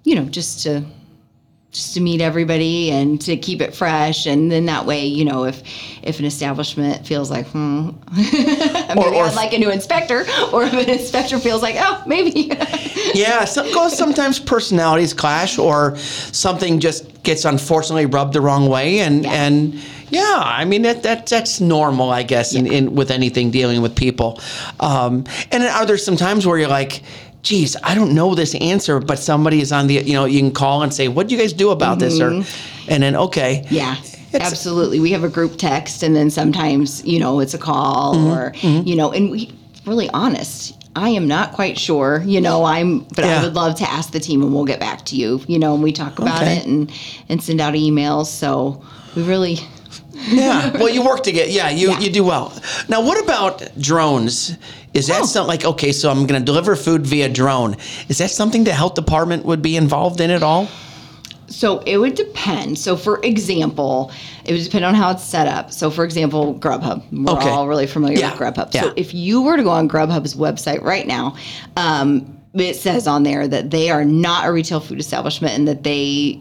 [0.04, 0.84] you know, just to
[1.72, 4.26] just to meet everybody and to keep it fresh.
[4.26, 5.62] And then that way you know if
[6.04, 10.26] if an establishment feels like hmm maybe or I'd if- like a new inspector.
[10.54, 12.52] Or if an inspector feels like oh maybe.
[13.14, 19.24] Yeah, some, sometimes personalities clash or something just gets unfortunately rubbed the wrong way, and
[19.24, 19.32] Yeah.
[19.46, 19.74] and
[20.10, 23.96] yeah, I mean that, that that's normal, I guess, in, in with anything dealing with
[23.96, 24.40] people.
[24.82, 27.02] Um, and are there some times where you're like,
[27.48, 30.52] geez, I don't know this answer, but somebody is on the, you know, you can
[30.52, 32.30] call and say, what do you guys do about this, or,
[32.90, 33.76] and then okay, Mm-hmm.
[33.76, 33.94] yeah
[34.34, 38.16] It's- absolutely we have a group text and then sometimes you know it's a call
[38.16, 38.34] Mm-hmm.
[38.76, 39.52] or you know and we
[39.86, 42.64] really honest I am not quite sure, you know.
[42.64, 43.40] I'm, but Yeah.
[43.40, 45.76] I would love to ask the team, and we'll get back to you, you know.
[45.76, 46.58] And we talk about Okay.
[46.58, 46.92] it and
[47.30, 48.26] and send out emails.
[48.26, 48.82] So
[49.16, 49.60] we really,
[50.28, 50.72] yeah.
[50.78, 51.50] Well, you work together.
[51.50, 52.00] Yeah, you, Yeah.
[52.00, 52.54] you do well.
[52.90, 54.58] Now, what about drones?
[54.94, 55.26] Is that Oh.
[55.26, 55.92] something like okay?
[55.92, 57.76] So I'm going to deliver food via drone.
[58.10, 60.68] Is that something the health department would be involved in at all?
[61.50, 62.78] So it would depend.
[62.78, 64.12] So for example,
[64.44, 65.72] it would depend on how it's set up.
[65.72, 67.04] So for example, Grubhub.
[67.12, 67.50] We're Okay.
[67.50, 68.32] all really familiar Yeah.
[68.32, 68.74] with Grubhub.
[68.74, 68.82] Yeah.
[68.84, 71.36] So if you were to go on Grubhub's website right now,
[71.78, 75.84] um, it says on there that they are not a retail food establishment and that
[75.84, 76.40] they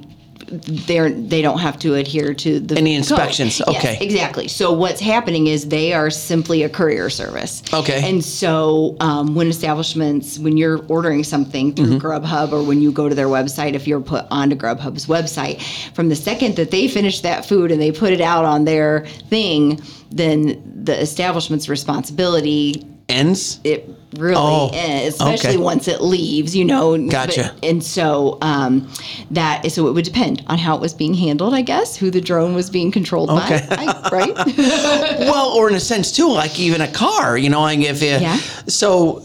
[0.48, 2.98] they're they don't have to adhere to the Any code.
[2.98, 3.58] inspections.
[3.66, 3.98] Yes, Okay.
[4.00, 4.48] exactly.
[4.48, 7.62] So what's happening is they are simply a courier service.
[7.72, 8.08] Okay.
[8.08, 12.06] And so um, when establishments, when you're ordering something through Mm-hmm.
[12.06, 15.60] Grubhub or when you go to their website, if you're put onto Grubhub's website,
[15.94, 19.06] from the second that they finish that food and they put it out on their
[19.30, 19.80] thing,
[20.10, 23.60] then the establishment's responsibility ends.
[23.64, 23.88] it
[24.18, 25.56] really Oh, is, especially okay.
[25.58, 26.96] once it leaves, you know.
[27.08, 27.52] Gotcha.
[27.54, 28.88] But- and so um,
[29.30, 32.20] that so it would depend on how it was being handled, I guess, who the
[32.20, 33.64] drone was being controlled Okay.
[33.70, 34.34] by, I- right?
[35.20, 38.08] well, or in a sense too, like even a car, you know, like if you,
[38.08, 38.36] Yeah.
[38.66, 39.22] so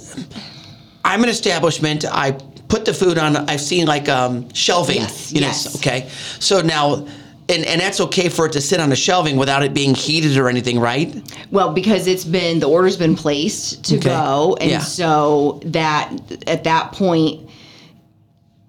[1.03, 2.05] I'm an establishment.
[2.05, 2.31] I
[2.67, 3.35] put the food on.
[3.35, 4.97] I've seen like um, shelving.
[4.97, 5.75] Yes, you know, yes.
[5.77, 6.09] Okay.
[6.39, 7.05] So now,
[7.51, 10.37] and and that's okay for it to sit on the shelving without it being heated
[10.37, 11.21] or anything, right?
[11.51, 14.09] well, because it's been the order's been placed to Okay.
[14.09, 14.79] go, and Yeah.
[14.79, 16.11] so that
[16.47, 17.47] at that point.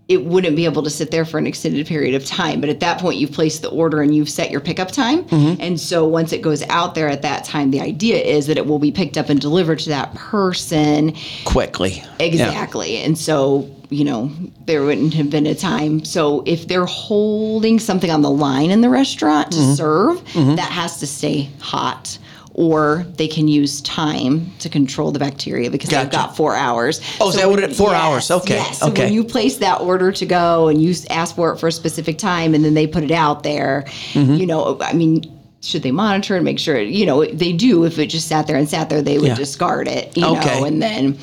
[0.09, 2.81] It wouldn't be able to sit there for an extended period of time, but at
[2.81, 5.25] that point, you've placed the order and you've set your pickup time.
[5.25, 5.63] Mm-hmm.
[5.63, 8.67] And so, once it goes out there at that time, the idea is that it
[8.67, 11.15] will be picked up and delivered to that person
[11.45, 12.03] Quickly.
[12.19, 12.27] Yeah.
[12.27, 12.97] Exactly.
[12.99, 14.31] And so, you know,
[14.67, 16.05] there wouldn't have been a time.
[16.05, 19.75] So if they're holding something on the line in the restaurant to Mm-hmm.
[19.75, 20.25] serve,
[20.57, 22.19] that has to stay hot.
[22.55, 27.01] Or they can use time to control the bacteria because they've got four hours.
[27.19, 28.31] Oh, is that what it- four hours?
[28.31, 28.81] Okay, Yes.
[28.81, 29.05] So okay.
[29.05, 32.19] when you place that order to go and you ask for it for a specific
[32.19, 34.35] time and then they put it out there, Mm-hmm.
[34.35, 35.23] you know, I mean,
[35.63, 37.85] should they monitor and make sure, you know, they do.
[37.85, 39.35] If it just sat there and sat there, they would Yeah.
[39.35, 40.59] discard it, you Okay.
[40.61, 41.17] know, and then.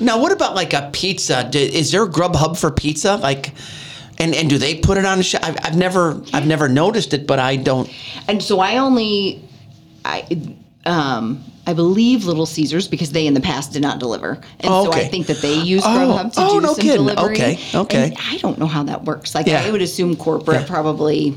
[0.00, 1.46] Now, what about like a pizza?
[1.50, 3.16] Do, is there a Grubhub for pizza?
[3.16, 3.52] Like,
[4.18, 5.18] and and do they put it on?
[5.18, 7.88] The sh- I've, I've never I've never noticed it, but I don't.
[8.28, 9.42] And so I only,
[10.04, 10.26] I,
[10.86, 14.84] um, I believe Little Caesars because they in the past did not deliver, and Oh,
[14.84, 17.06] so I think that they use Oh, Grubhub to oh, do no some kidding.
[17.06, 17.34] delivery.
[17.36, 18.04] Okay, okay.
[18.10, 19.34] And I don't know how that works.
[19.34, 19.62] Like Yeah.
[19.62, 20.66] I would assume corporate Yeah.
[20.66, 21.36] probably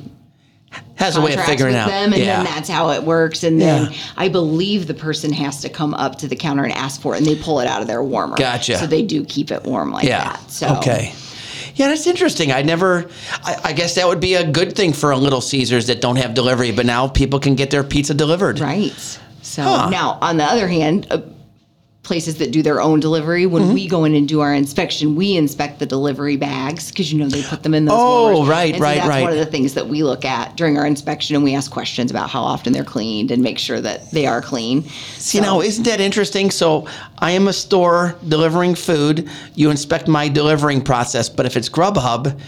[0.98, 1.88] Has a way of figuring out.
[1.88, 2.38] them, and yeah.
[2.38, 3.44] then that's how it works.
[3.44, 3.98] And then Yeah.
[4.18, 7.20] I believe the person has to come up to the counter and ask for it,
[7.20, 8.36] and they pull it out of their warmer.
[8.36, 8.78] Gotcha.
[8.78, 10.24] So they do keep it warm like yeah.
[10.34, 10.52] that.
[10.52, 11.14] So Okay.
[11.76, 12.52] Yeah, that's interesting.
[12.52, 13.08] I never.
[13.44, 16.16] I, I guess that would be a good thing for a Little Caesars that don't
[16.16, 18.60] have delivery, but now people can get their pizza delivered.
[18.60, 19.20] Right.
[19.44, 19.90] So Huh.
[19.92, 21.20] now, on the other hand, uh,
[22.08, 23.74] places that do their own delivery, when Mm-hmm.
[23.74, 27.28] we go in and do our inspection, we inspect the delivery bags because you know
[27.28, 27.96] they put them in those.
[28.00, 28.50] Oh, warmers.
[28.50, 29.22] right, and so right, that's right.
[29.24, 32.10] one of the things that we look at during our inspection, and we ask questions
[32.10, 34.84] about how often they're cleaned and make sure that they are clean.
[35.18, 36.50] See, now, isn't that interesting?
[36.50, 36.88] So,
[37.20, 39.30] I am a store delivering food.
[39.56, 42.40] You inspect my delivering process, but if it's Grubhub,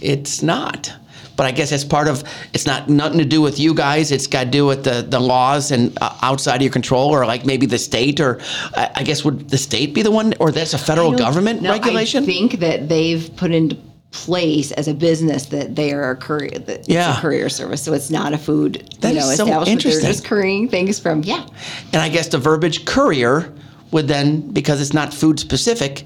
[0.00, 0.92] it's not.
[1.36, 2.22] But I guess that's part of.
[2.52, 4.12] It's not nothing to do with you guys.
[4.12, 7.26] It's got to do with the the laws and uh, outside of your control, or
[7.26, 8.40] like maybe the state, or
[8.76, 11.72] I, I guess would the state be the one, or that's a federal government no,
[11.72, 12.22] regulation?
[12.22, 13.76] I think that they've put into
[14.12, 16.56] place as a business that they are a courier.
[16.58, 17.18] That it's Yeah.
[17.18, 19.68] a courier service, so it's not a food That you is know so establishment.
[19.68, 20.02] interesting.
[20.02, 21.44] They're just couriering things from yeah.
[21.92, 23.52] And I guess the verbiage courier
[23.90, 26.04] would then, because it's not food specific,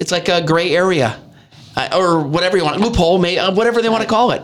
[0.00, 1.18] it's like a gray area
[1.76, 4.42] uh, or whatever you want, loophole, may, uh, whatever they want to call it.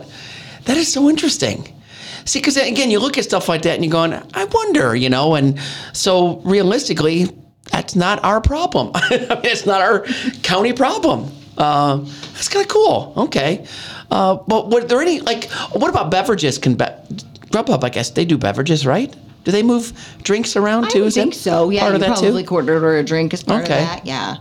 [0.65, 1.73] That is so interesting.
[2.25, 5.09] See, because again, you look at stuff like that and you're going, I wonder, you
[5.09, 5.59] know, and
[5.93, 7.29] so realistically,
[7.71, 8.91] that's not our problem.
[8.95, 10.05] I mean, it's not our
[10.43, 11.31] county problem.
[11.57, 11.97] Uh,
[12.33, 13.13] that's kind of cool.
[13.17, 13.65] Okay.
[14.11, 16.57] Uh, but were there any, like, what about beverages?
[16.57, 16.85] Can be-
[17.51, 19.13] Grubhub, I guess, they do beverages, right?
[19.43, 19.91] Do they move
[20.23, 21.03] drinks around I too?
[21.05, 21.69] that think so.
[21.69, 22.53] Yeah, part you of that probably too?
[22.55, 23.73] order a drink as part Okay.
[23.81, 24.05] of that.
[24.05, 24.35] Yeah.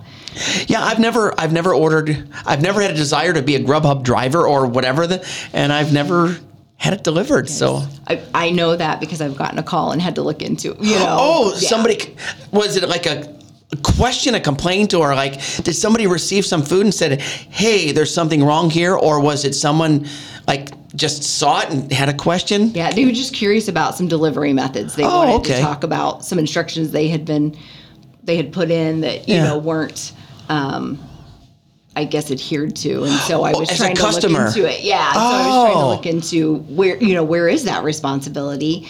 [0.67, 4.03] Yeah, I've never, I've never ordered, I've never had a desire to be a Grubhub
[4.03, 6.37] driver or whatever, the, and I've never
[6.77, 7.49] had it delivered.
[7.49, 10.77] So, I, I know that because I've gotten a call and had to look into,
[10.81, 11.07] you know.
[11.19, 11.69] oh, yeah.
[11.69, 12.15] somebody
[12.53, 13.37] was it like a,
[13.73, 18.15] a question, a complaint, or like did somebody receive some food and said, "Hey, there's
[18.15, 20.07] something wrong here," or was it someone
[20.47, 22.71] like just saw it and had a question?
[22.71, 24.95] Yeah, they were just curious about some delivery methods.
[24.95, 25.57] They Oh, wanted okay.
[25.57, 27.55] to talk about some instructions they had been,
[28.23, 29.49] they had put in that, you Yeah.
[29.49, 30.13] know, weren't,
[30.49, 30.99] um,
[31.97, 33.05] I guess adhered to.
[33.05, 34.39] And so I Oh, was as a trying to customer.
[34.47, 34.83] look into it.
[34.83, 35.13] Yeah.
[35.13, 35.89] So I was trying to Oh.
[35.89, 38.87] look into where, you know, where is that responsibility?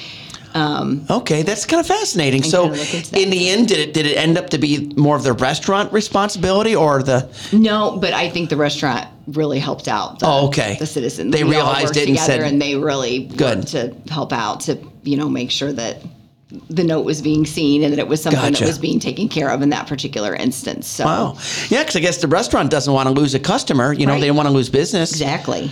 [0.55, 2.43] Um, Okay, that's kind of fascinating.
[2.43, 3.21] So, kinda look into that.
[3.21, 5.93] in the end, did it did it end up to be more of the restaurant
[5.93, 7.29] responsibility or the?
[7.53, 10.19] No, but I think the restaurant really helped out.
[10.21, 10.77] The, Oh, okay.
[10.81, 11.33] The citizens.
[11.33, 13.67] They We realized it and together said- and they really Good.
[13.69, 16.03] to help out to you know make sure that
[16.71, 18.65] the note was being seen and that it was something Gotcha.
[18.65, 20.87] that was being taken care of in that particular instance.
[20.87, 21.37] So Wow.
[21.69, 23.93] Yeah, because I guess the restaurant doesn't want to lose a customer.
[23.93, 24.21] You know, Right.
[24.23, 25.11] they don't want to lose business.
[25.11, 25.71] exactly.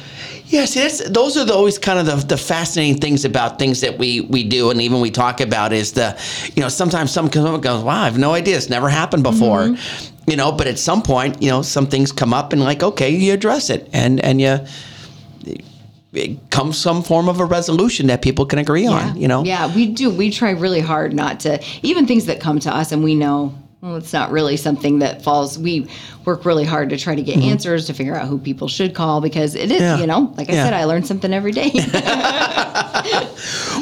[0.48, 3.80] Yeah, see, that's, those are the, always kind of the, the fascinating things about things
[3.80, 6.16] that we, we do and even we talk about is the,
[6.54, 8.56] you know, sometimes some comes up and goes, wow, I have no idea.
[8.56, 9.60] It's never happened before.
[9.62, 10.30] Mm-hmm.
[10.30, 13.10] You know, but at some point, you know, some things come up and like, okay,
[13.10, 14.58] you address it and, and you,
[16.12, 19.44] it comes some form of a resolution that people can agree on, you know?
[19.44, 20.10] Yeah, we do.
[20.10, 23.54] We try really hard not to even things that come to us and we know.
[23.86, 25.56] Well, it's not really something that falls.
[25.60, 25.86] We
[26.24, 29.20] work really hard to try to get answers to figure out who people should call
[29.20, 29.80] because it is, Mm-hmm.
[29.80, 29.98] Yeah.
[29.98, 30.64] you know, like I Yeah.
[30.64, 31.70] said, I learn something every day.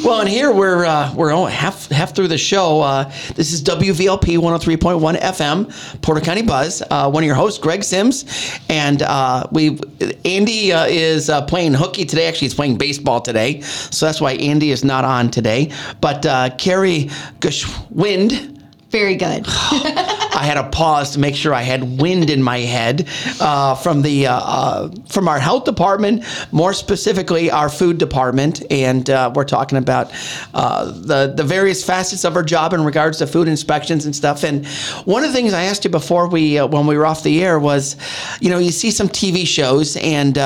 [0.05, 2.83] Well, and here we're uh, we're only half half through the show.
[2.83, 3.05] Uh,
[3.37, 6.83] this is WVLP 103.1 FM, Porter County Buzz.
[6.91, 8.27] Uh, one of your hosts, Greg Sims,
[8.69, 9.79] and uh, we
[10.27, 12.27] Andy uh, is uh, playing hooky today.
[12.29, 15.73] Actually, he's playing baseball today, so that's why Andy is not on today.
[16.03, 17.05] But uh, Carrie
[17.41, 18.51] Gschwind.
[18.95, 19.43] Very good.
[19.49, 23.09] I had a pause to make sure I had wind in my head
[23.41, 29.11] uh, from the uh, uh, from our health department, more specifically our food department, and
[29.11, 30.13] uh, we're talking about
[30.55, 34.45] uh, the the various facets of our job in regards to food inspections and stuff.
[34.45, 34.65] And
[35.05, 37.43] one of the things I asked you before we uh, when we were off the
[37.43, 37.97] air was,
[38.41, 40.37] you know, you see some TV shows and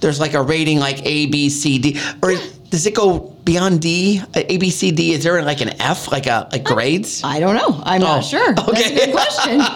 [0.00, 2.34] there's like a rating like A, B, C, D, or
[2.74, 4.20] does it go beyond D?
[4.34, 5.12] A, B, C, D?
[5.12, 7.22] Is there like an F, like a like grades?
[7.22, 7.80] I don't know.
[7.84, 8.52] I'm Oh, not sure.
[8.52, 8.94] That's okay.
[8.94, 9.60] a good question.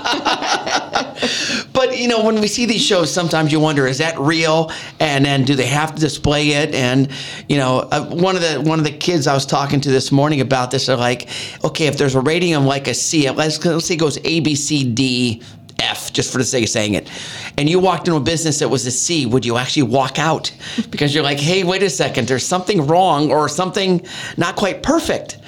[1.72, 4.72] But you know, when we see these shows, sometimes you wonder, is that real?
[4.98, 6.74] And then do they have to display it?
[6.74, 7.08] And
[7.48, 10.10] you know, uh, one of the one of the kids I was talking to this
[10.10, 11.28] morning about this are like,
[11.64, 14.40] okay, if there's a rating of like a C, let's, let's say it goes A,
[14.40, 15.40] B, C, D.
[15.78, 17.10] F, just for the sake of saying it,
[17.56, 20.52] and you walked into a business that was a C, would you actually walk out?
[20.90, 24.04] Because you're like, hey, wait a second, there's something wrong or something
[24.36, 25.38] not quite perfect,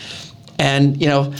[0.58, 1.32] and you know,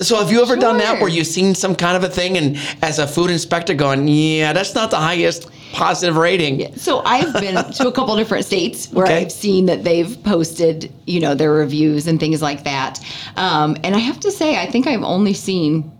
[0.00, 2.56] so have you ever done that where you've seen some kind of a thing and
[2.82, 6.74] as a food inspector going, yeah, that's not the highest positive rating.
[6.76, 9.18] So I've been to a couple different states where Okay.
[9.22, 12.98] I've seen that they've posted, you know, their reviews and things like that.
[13.36, 15.90] Um, and I have to say, I think I've only seen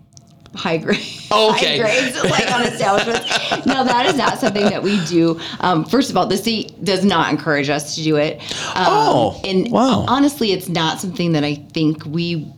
[0.55, 0.97] high grade
[1.31, 1.77] Okay.
[1.77, 3.21] high grades like on establishments.
[3.65, 5.39] no, that is not something that we do.
[5.61, 8.39] Um, first of all, the state does not encourage us to do it.
[8.75, 10.05] Um, Oh, and wow.
[10.07, 12.51] honestly, it's not something that I think we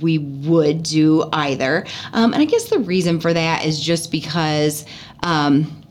[0.00, 1.86] we would do either.
[2.12, 4.84] Um, and I guess the reason for that is just because
[5.22, 5.82] um,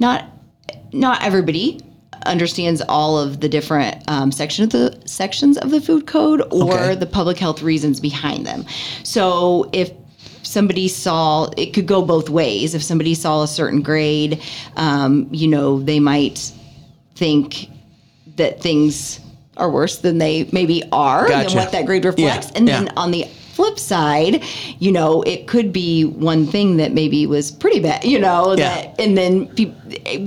[0.00, 0.24] not
[0.92, 1.80] not everybody
[2.26, 6.74] understands all of the different um, section of the sections of the food code or
[6.74, 6.94] Okay.
[6.96, 8.64] the public health reasons behind them.
[9.04, 9.92] So if
[10.56, 12.74] somebody saw it could go both ways.
[12.74, 14.40] If somebody saw a certain grade,
[14.76, 16.50] um, you know, they might
[17.14, 17.68] think
[18.36, 19.20] that things
[19.58, 21.48] are worse than they maybe are Gotcha.
[21.50, 22.46] than what that grade reflects.
[22.46, 22.80] Yeah, And yeah.
[22.84, 24.42] then on the flip side,
[24.78, 28.68] you know, it could be one thing that maybe was pretty bad, you know, Yeah.
[28.68, 29.48] that and then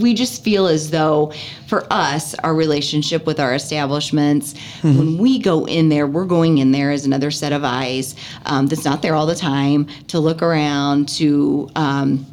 [0.02, 1.32] we just feel as though
[1.68, 4.98] for us, our relationship with our establishments, Mm-hmm.
[4.98, 8.16] when we go in there, we're going in there as another set of eyes
[8.46, 12.26] um, that's not there all the time to look around, to um,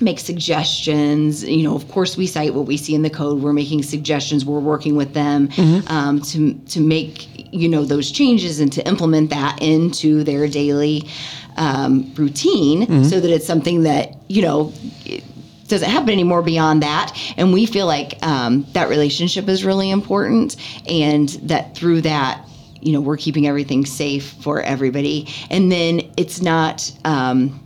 [0.00, 1.44] make suggestions.
[1.44, 3.42] You know, of course, we cite what we see in the code.
[3.42, 4.44] We're making suggestions.
[4.44, 5.48] We're working with them
[5.88, 11.08] um, to to make you know those changes and to implement that into their daily
[11.56, 14.72] um, routine, so that it's something that you know.
[15.04, 15.24] it
[15.68, 20.56] doesn't happen anymore beyond that and we feel like um, that relationship is really important
[20.88, 22.42] and that through that
[22.80, 27.60] you know we're keeping everything safe for everybody and then it's not um,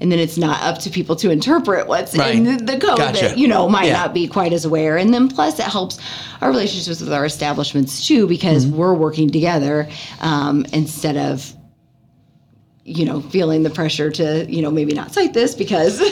[0.00, 2.34] and then it's not up to people to interpret what's Right.
[2.34, 3.20] in the, the code Gotcha.
[3.28, 3.92] that you know might Yeah.
[3.94, 5.98] not be quite as aware and then plus it helps
[6.40, 8.76] our relationships with our establishments too because Mm-hmm.
[8.76, 9.88] we're working together
[10.20, 11.52] um, instead of
[12.86, 16.00] you know feeling the pressure to you know maybe not cite this because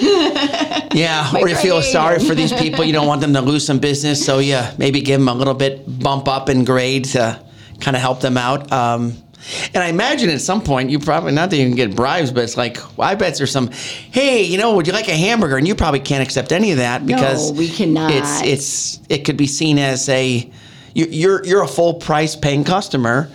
[0.94, 2.84] Yeah, or you feel sorry for these people.
[2.84, 5.54] You don't want them to lose some business, so yeah, maybe give them a little
[5.54, 7.40] bit bump up in grade to
[7.80, 8.70] kind of help them out.
[8.70, 9.14] Um,
[9.74, 12.44] and I imagine at some point you probably not that you can get bribes, but
[12.44, 13.70] it's like well, I bet there's some.
[13.70, 15.56] Hey, you know, would you like a hamburger?
[15.56, 18.10] And you probably can't accept any of that because no, we cannot.
[18.12, 20.50] It's it's it could be seen as a
[20.94, 23.30] you- you're you're a full price paying customer.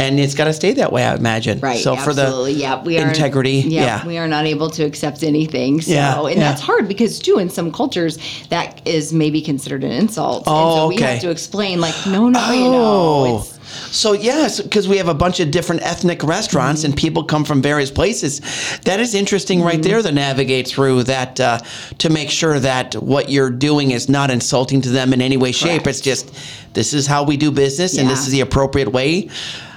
[0.00, 1.58] And it's got to stay that way, I imagine.
[1.58, 1.80] Right.
[1.82, 4.06] So for the yeah, we are integrity, Yeah, yeah.
[4.06, 5.80] we are not able to accept anything.
[5.80, 6.48] So, Yeah, and yeah.
[6.50, 8.16] that's hard because too, in some cultures,
[8.50, 10.46] that is maybe considered an insult.
[10.46, 11.12] and Oh, so we oh, okay.
[11.14, 13.57] have to explain, like, no, no, you know, Oh, it's,
[13.90, 17.62] so yes, because we have a bunch of different ethnic restaurants and people come from
[17.62, 18.40] various places.
[18.84, 19.82] That is interesting, right Mm-hmm.
[19.82, 21.58] there, to navigate through that uh,
[21.98, 25.52] to make sure that what you're doing is not insulting to them in any way,
[25.52, 25.82] shape.
[25.84, 25.86] Correct.
[25.88, 26.34] It's just
[26.74, 29.28] this is how we do business, and this is the appropriate way.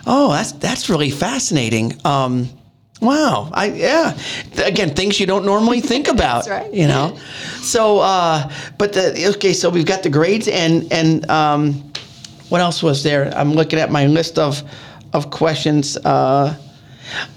[0.08, 1.94] Oh, that's that's really fascinating.
[2.06, 2.50] Um,
[3.02, 3.50] Wow.
[3.52, 4.16] I yeah.
[4.64, 6.48] Again, things you don't normally think about.
[6.48, 6.72] right.
[6.72, 7.18] You know.
[7.64, 9.54] So, uh, but the okay.
[9.54, 11.91] So we've got the grades and and um,
[12.52, 13.34] what else was there?
[13.34, 14.62] I'm looking at my list of
[15.14, 15.98] of questions.
[15.98, 16.56] Uh,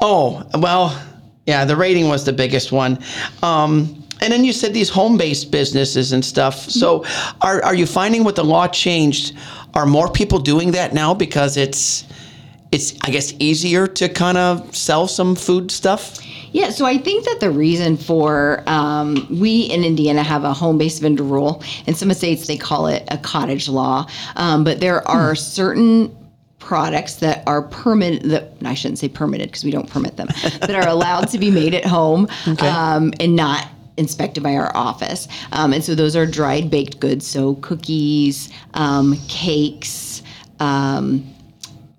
[0.01, 1.01] oh, well,
[1.47, 2.99] yeah, the rating was the biggest one.
[3.43, 6.59] Um, and then you said these home-based businesses and stuff.
[6.71, 7.05] So,
[7.41, 9.37] are are you finding with the law changed?
[9.75, 12.05] Are more people doing that now because it's
[12.75, 16.19] it's I guess easier to kind of sell some food stuff?
[16.51, 21.01] Yeah, so I think that the reason for um, we in Indiana have a home-based
[21.01, 21.63] vendor rule.
[21.87, 26.17] In some states, they call it a cottage law, um, but there are certain
[26.59, 30.29] products that are permitted that I shouldn't say permitted because we don't permit them
[30.61, 32.27] that are allowed to be made at home
[32.61, 35.29] um, and not inspected by our office.
[35.53, 40.23] Um, and so those are dried baked goods, so cookies, um, cakes.
[40.61, 41.34] Um,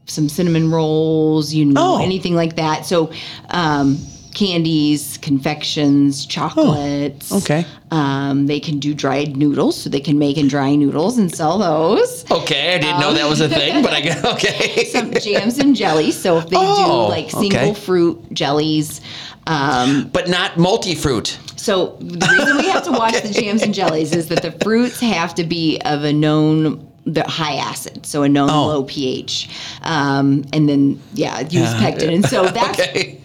[0.05, 2.03] some cinnamon rolls, you know, Oh.
[2.03, 2.85] anything like that.
[2.85, 3.11] So,
[3.49, 3.97] um,
[4.33, 7.31] candies, confections, chocolates.
[7.31, 7.65] Oh, okay.
[7.91, 11.57] Um, they can do dried noodles, so they can make and dry noodles and sell
[11.57, 12.29] those.
[12.29, 14.83] Okay, I didn't know that was a thing, but I guess okay.
[14.85, 16.17] Some jams and jellies.
[16.19, 17.49] So if they Oh, do like okay.
[17.49, 18.99] single fruit jellies.
[19.47, 21.37] Um, but not multi-fruit.
[21.55, 24.99] so the reason we have to watch the jams and jellies is that the fruits
[24.99, 28.67] have to be of a known the high acid, so a known Oh.
[28.67, 29.49] low pH,
[29.83, 33.21] um, and then yeah, use pectin, and so that's Okay.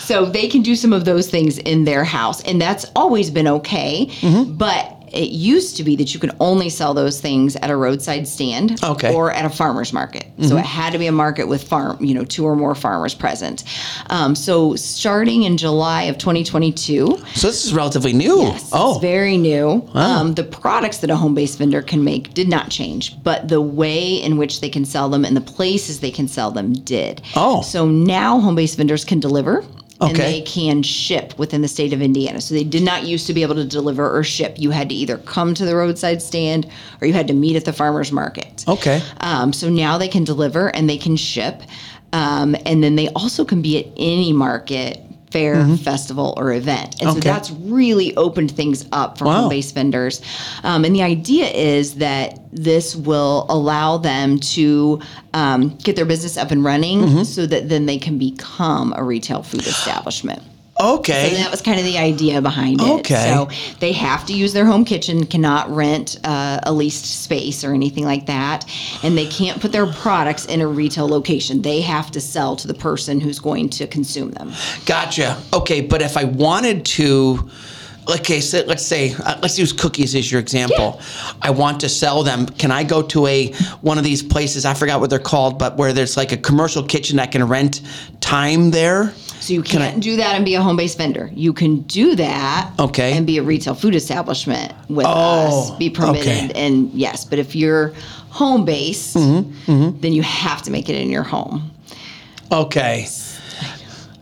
[0.00, 3.46] So they can do some of those things in their house, and that's always been
[3.46, 4.06] okay.
[4.20, 4.54] Mm-hmm.
[4.54, 8.26] But it used to be that you could only sell those things at a roadside
[8.28, 9.08] stand Okay.
[9.08, 9.16] Mm-hmm.
[9.16, 10.26] or at a farmer's market.
[10.42, 13.14] So it had to be a market with farm, you know, two or more farmers
[13.14, 13.64] present.
[14.08, 18.40] Um, so starting in July of 2022, So this is relatively new.
[18.40, 19.86] Yes, oh, it's very new.
[19.94, 24.14] Um, the products that a home-based vendor can make did not change, but the way
[24.14, 27.20] in which they can sell them and the places they can sell them did.
[27.36, 27.62] Oh.
[27.62, 29.64] so now home-based vendors can deliver.
[30.00, 30.32] And Okay.
[30.32, 32.40] they can ship within the state of Indiana.
[32.40, 34.54] So they did not used to be able to deliver or ship.
[34.58, 36.66] You had to either come to the roadside stand
[37.00, 38.64] or you had to meet at the farmer's market.
[38.66, 39.02] okay.
[39.20, 41.62] Um, so now they can deliver and they can ship.
[42.12, 45.00] Um, and then they also can be at any market,
[45.30, 46.96] fair, festival, or event.
[47.00, 47.20] And so Mm-hmm.
[47.20, 49.42] That's really opened things up for Wow.
[49.42, 50.20] home based vendors.
[50.64, 55.00] Um, and the idea is that this will allow them to
[55.34, 57.22] um, get their business up and running Mm-hmm.
[57.22, 60.42] so that then they can become a retail food establishment.
[60.80, 61.28] Okay.
[61.28, 63.00] And that was kind of the idea behind it.
[63.00, 63.28] Okay.
[63.28, 63.48] So
[63.80, 68.04] they have to use their home kitchen, cannot rent uh, a leased space or anything
[68.04, 68.64] like that.
[69.02, 71.62] And they can't put their products in a retail location.
[71.62, 74.52] They have to sell to the person who's going to consume them.
[74.86, 75.40] Gotcha.
[75.52, 77.50] Okay, but if I wanted to,
[78.08, 80.96] okay, so let's say uh, let's use cookies as your example.
[80.96, 81.32] Yeah.
[81.42, 82.46] I want to sell them.
[82.46, 83.52] Can I go to a
[83.82, 84.64] one of these places?
[84.64, 87.82] I forgot what they're called, but where there's like a commercial kitchen that can rent
[88.20, 89.12] time there.
[89.50, 91.28] So you Can can't do that and be a home based vendor.
[91.34, 93.16] You can do that Okay.
[93.16, 96.28] and be a retail food establishment with Oh, us, be permitted.
[96.28, 96.52] okay.
[96.54, 97.88] And yes, but if you're
[98.28, 101.68] home based, Mm-hmm, then you have to make it in your home.
[102.52, 103.08] Okay.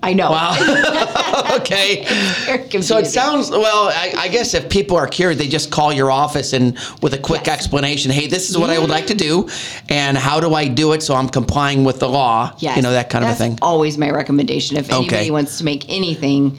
[0.09, 0.31] I know.
[0.31, 1.55] Wow.
[1.61, 2.05] okay.
[2.81, 3.89] So it sounds well.
[3.89, 7.19] I, I guess if people are curious, they just call your office and with a
[7.19, 7.57] quick Yes.
[7.59, 8.11] explanation.
[8.11, 9.49] Hey, this is what I would like to do,
[9.89, 12.55] and how do I do it so I'm complying with the law?
[12.59, 13.59] Yes, You know that kind of a thing.
[13.63, 14.77] Always my recommendation.
[14.77, 15.31] If anybody Okay.
[15.31, 16.59] wants to make anything,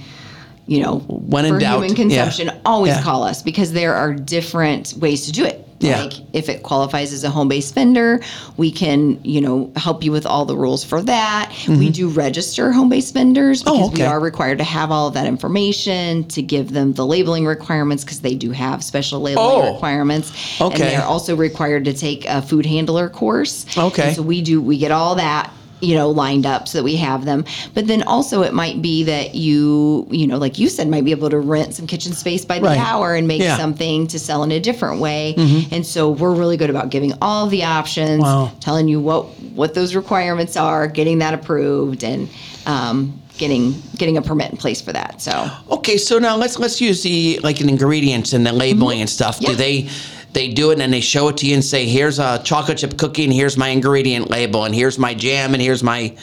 [0.67, 1.95] you know, When in for doubt, human yeah.
[2.25, 3.01] consumption, always Yeah.
[3.03, 5.67] call us because there are different ways to do it.
[5.79, 6.03] Yeah.
[6.03, 8.19] Like if it qualifies as a home-based vendor,
[8.57, 11.53] we can, you know, help you with all the rules for that.
[11.67, 13.83] We do register home-based vendors because Mm-hmm.
[13.83, 14.03] Oh, okay.
[14.03, 18.03] we are required to have all of that information to give them the labeling requirements
[18.03, 19.73] because they do have special labeling Oh.
[19.73, 20.31] requirements.
[20.59, 23.65] And they're also required to take a food handler course.
[23.77, 24.07] Okay.
[24.07, 25.51] And so we do we get all that
[25.81, 29.03] you know lined up so that we have them but then also it might be
[29.03, 32.43] that you you know like you said might be able to rent some kitchen space
[32.45, 32.77] by the Right.
[32.77, 33.51] hour and make Yeah.
[33.51, 33.61] Mm-hmm.
[33.61, 35.35] something to sell in a different way
[35.71, 38.51] and so we're really good about giving all the options Wow.
[38.59, 39.23] telling you what
[39.55, 42.29] what those requirements are getting that approved and
[42.65, 46.81] um, getting getting a permit in place for that so Okay, so now let's let's
[46.81, 49.39] use the like an ingredients and the labeling and stuff.
[49.39, 49.57] Do Mm-hmm.
[49.57, 49.89] They
[50.33, 52.97] they do it and they show it to you and say, "Here's a chocolate chip
[52.97, 56.15] cookie and here's my ingredient label and here's my jam and here's my."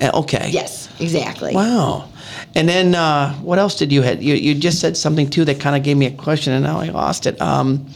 [0.00, 0.48] uh, Okay.
[0.50, 2.08] yes exactly Wow.
[2.54, 4.22] And then uh, what else did you had?
[4.22, 6.80] You you just said something too that kind of gave me a question and now
[6.80, 7.40] I lost it.
[7.40, 7.86] Um,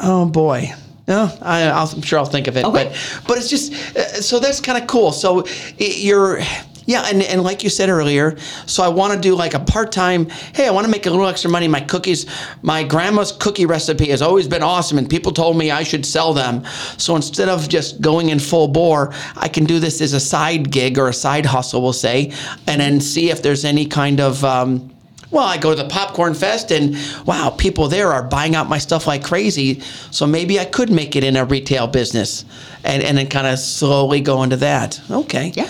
[0.00, 0.72] oh boy.
[1.06, 2.64] No, I, I'll, I'm sure I'll think of it.
[2.64, 2.84] Okay.
[2.88, 5.12] But but it's just uh, so that's kind of cool.
[5.12, 6.40] So i- you're.
[6.86, 9.90] Yeah, and, and like you said earlier, so I want to do like a part
[9.90, 10.28] time.
[10.28, 11.66] Hey, I want to make a little extra money.
[11.66, 12.26] My cookies,
[12.62, 16.34] my grandma's cookie recipe has always been awesome, and people told me I should sell
[16.34, 16.64] them.
[16.98, 20.70] So instead of just going in full bore, I can do this as a side
[20.70, 22.32] gig or a side hustle, we'll say,
[22.66, 24.44] and then see if there's any kind of.
[24.44, 24.90] Um,
[25.30, 28.78] well, I go to the popcorn fest and wow, people there are buying out my
[28.78, 29.80] stuff like crazy.
[30.12, 32.44] So maybe I could make it in a retail business
[32.84, 35.00] and, and then kind of slowly go into that.
[35.10, 35.52] Okay.
[35.56, 35.68] Yeah.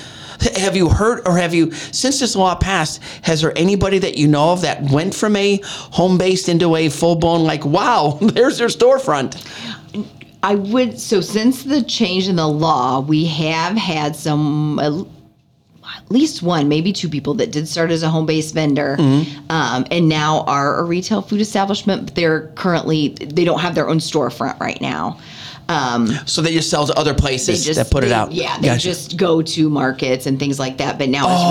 [0.56, 4.28] Have you heard or have you, since this law passed, has there anybody that you
[4.28, 8.58] know of that went from a home based into a full blown, like, wow, there's
[8.58, 9.44] their storefront?
[10.42, 14.78] I would so since the change in the law, we have had some.
[14.78, 15.04] Uh,
[15.96, 19.50] At least one, maybe two people that did start as a home based vendor, Mm-hmm.
[19.50, 22.06] um, and now are a retail food establishment.
[22.06, 25.18] But they're currently they don't have their own storefront right now.
[25.68, 28.32] Um, So they just sell to other they places just that put it out.
[28.32, 28.80] Yeah, they Gotcha.
[28.80, 30.98] just go to markets and things like that.
[30.98, 31.50] But now Oh,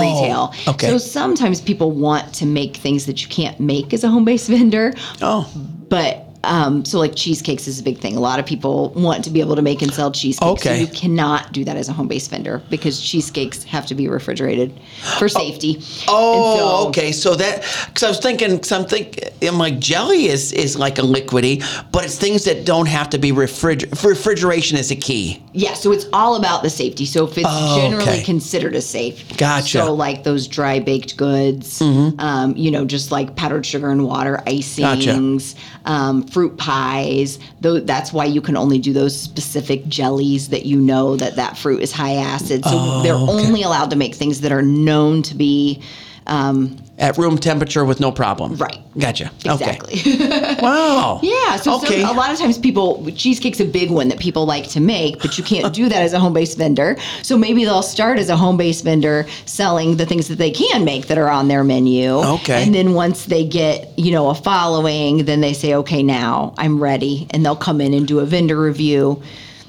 [0.54, 0.72] retail.
[0.74, 0.86] okay.
[0.86, 4.48] So sometimes people want to make things that you can't make as a home based
[4.56, 4.94] vendor.
[5.20, 5.50] Oh,
[5.88, 8.16] But um, so like cheesecakes is a big thing.
[8.16, 10.52] A lot of people want to be able to make and sell cheesecakes.
[10.66, 10.76] Okay.
[10.76, 14.08] So you cannot do that as a home based vendor because cheesecakes have to be
[14.08, 14.72] refrigerated
[15.18, 15.78] for safety.
[16.08, 17.12] Oh, so- okay.
[17.12, 19.12] So that because I was thinking, something.
[19.42, 23.18] I'm like jelly is is like a liquidy, but it's things that don't have to
[23.18, 24.04] be refrigerated.
[24.04, 25.42] refrigeration is a key.
[25.52, 27.06] Yeah, so it's all about the safety.
[27.06, 28.22] So if it's Oh, generally okay.
[28.22, 29.36] considered as safe.
[29.36, 29.78] Gotcha.
[29.78, 29.86] Mm-hmm.
[29.86, 34.42] So like those dry baked goods, um, you know, just like powdered sugar and water
[34.46, 37.38] icings, um, fruit pies.
[37.62, 41.56] Though that's why you can only do those specific jellies that you know that that
[41.56, 42.64] fruit is high acid.
[42.64, 43.46] So they're Oh, okay.
[43.46, 45.80] only allowed to make things that are known to be
[46.26, 48.54] um, At room temperature with no problem.
[48.54, 48.78] Right.
[48.96, 49.32] Gotcha.
[49.44, 49.94] exactly.
[50.00, 50.56] Okay.
[50.62, 51.18] Wow.
[51.24, 54.68] Yeah, so, so a lot of times people cheesecake's a big one that people like
[54.68, 56.96] to make, but you can't do that as a home based vendor.
[57.22, 60.84] So maybe they'll start as a home based vendor selling the things that they can
[60.84, 62.10] make that are on their menu.
[62.36, 62.62] Okay.
[62.62, 66.80] And then once they get, you know, a following, then they say, okay, now I'm
[66.80, 67.26] ready.
[67.30, 69.20] And they'll come in and do a vendor review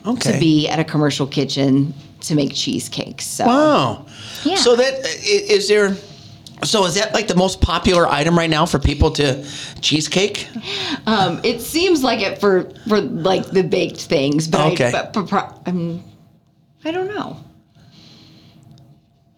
[0.06, 0.34] Okay.
[0.34, 3.26] to be at a commercial kitchen to make cheesecakes.
[3.26, 4.06] So Wow.
[4.44, 4.58] Yeah.
[4.58, 5.98] So that is there.
[6.64, 9.46] So is that like the most popular item right now for people to
[9.82, 10.48] cheesecake?
[11.06, 14.88] um, it seems like it for for like the baked things, but Okay.
[14.94, 15.34] I, but,
[15.68, 16.04] um,
[16.84, 17.38] I don't know.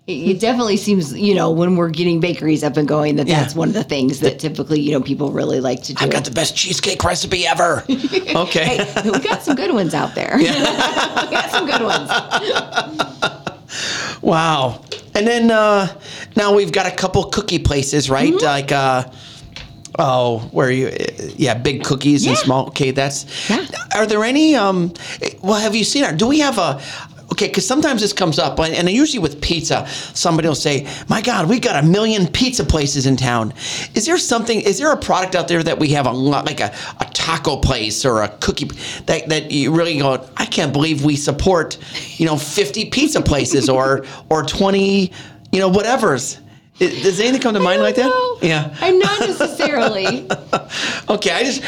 [0.05, 3.41] It, it definitely seems, you know, when we're getting bakeries up and going, that Yeah.
[3.41, 6.05] that's one of the things that typically, you know, people really like to do.
[6.05, 7.83] I've got the best cheesecake recipe ever.
[8.37, 8.77] Okay.
[8.77, 10.35] Hey, we got some good ones out there.
[10.37, 12.09] we got some good ones.
[14.21, 14.81] Wow.
[15.17, 15.99] And then uh,
[16.35, 18.31] now we've got a couple cookie places, right?
[18.31, 18.45] Mm-hmm.
[18.45, 19.09] Like, uh,
[19.97, 20.95] oh, where you,
[21.35, 22.67] yeah, big cookies and small.
[22.67, 23.49] Okay, that's.
[23.49, 23.65] Yeah.
[23.95, 24.53] Are there any?
[24.55, 24.93] Um,
[25.41, 26.13] well, have you seen our?
[26.13, 26.79] Do we have a?
[27.37, 29.85] Okay, because sometimes this comes up, and usually with pizza,
[30.15, 33.53] somebody will say, "My God, we've got a million pizza places in town."
[33.93, 34.59] Is there something?
[34.59, 37.57] Is there a product out there that we have a lot, like a, a taco
[37.57, 38.71] place or a cookie
[39.05, 40.27] that that you really go?
[40.35, 41.77] I can't believe we support,
[42.15, 45.11] you know, fifty pizza places or or twenty,
[45.51, 46.39] you know, whatever's.
[46.79, 48.05] I- Does anything come to mind like that?
[48.07, 48.75] No, Yeah.
[48.81, 50.27] I'm not necessarily.
[51.09, 51.63] Okay, I just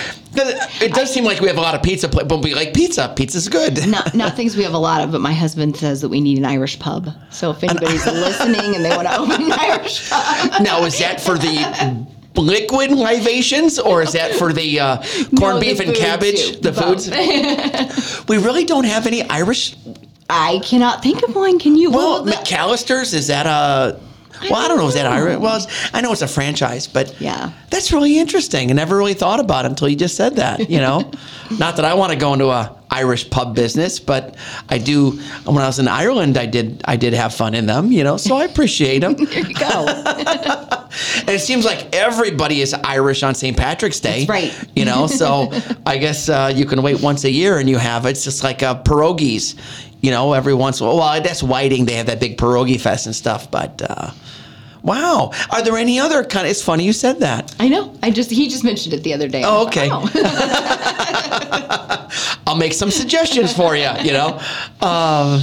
[0.82, 3.12] it does seem like we have a lot of pizza, but we like pizza.
[3.16, 3.88] Pizza's good.
[3.88, 6.38] not, not things we have a lot of, but my husband says that we need
[6.38, 7.08] an Irish pub.
[7.32, 11.22] So if anybody's listening and they want to open an Irish pub, Now, is that
[11.22, 12.06] for the
[12.36, 16.52] liquid libations or is that for the uh, corned No, the beef and cabbage?
[16.56, 17.06] too, The both.
[17.06, 18.28] foods?
[18.28, 19.76] we really don't have any Irish.
[20.30, 21.58] I cannot think of one.
[21.60, 21.92] Can you?
[21.92, 24.00] Well, the- McAllister's is that a?
[24.44, 24.88] Well, I don't know.
[24.88, 25.38] Is that Irish?
[25.38, 27.52] Well, it's, I know it's a franchise, but Yeah.
[27.70, 28.70] that's really interesting.
[28.70, 30.70] I never really thought about it until you just said that.
[30.70, 31.12] You know,
[31.60, 34.36] not that I want to go into a Irish pub business, but
[34.70, 35.12] I do.
[35.46, 36.82] When I was in Ireland, I did.
[36.86, 37.92] I did have fun in them.
[37.92, 39.14] You know, so I appreciate them.
[39.26, 39.86] there you go.
[41.20, 43.56] And it seems like everybody is Irish on St.
[43.56, 44.26] Patrick's Day.
[44.26, 44.68] That's right.
[44.76, 45.52] You know, so
[45.86, 48.64] I guess uh, you can wait once a year and you have it's just like
[48.64, 49.56] uh, pierogies.
[50.02, 50.98] You know, every once in a while.
[50.98, 51.86] Well, that's Whiting.
[51.86, 53.52] They have that big pierogi fest and stuff.
[53.52, 54.12] But uh,
[54.82, 56.46] wow, are there any other kind?
[56.46, 57.54] Of, it's funny you said that.
[57.60, 57.94] I know.
[58.02, 59.44] I just he just mentioned it the other day.
[59.44, 59.90] Oh, thought, okay.
[59.92, 60.06] oh.
[62.48, 63.90] I'll make some suggestions for you.
[64.02, 64.42] You know,
[64.82, 65.42] uh,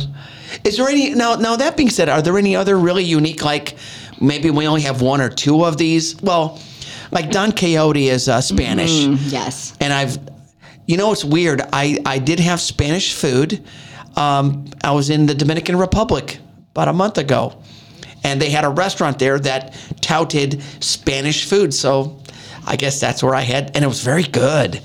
[0.64, 1.34] is there any now?
[1.34, 3.76] Now that being said, are there any other really unique like
[4.20, 6.20] maybe we only have one or two of these?
[6.22, 6.58] Well,
[7.10, 8.90] like Don Quixote is uh, Spanish,
[9.30, 9.74] yes.
[9.80, 10.18] and I've,
[10.86, 11.62] you know, it's weird.
[11.72, 13.62] I I did have Spanish food.
[14.16, 16.38] Um, I was in the Dominican Republic
[16.72, 17.62] about a month ago,
[18.24, 21.72] and they had a restaurant there that touted Spanish food.
[21.74, 22.20] So
[22.66, 24.80] I guess that's where I had, and it was very good.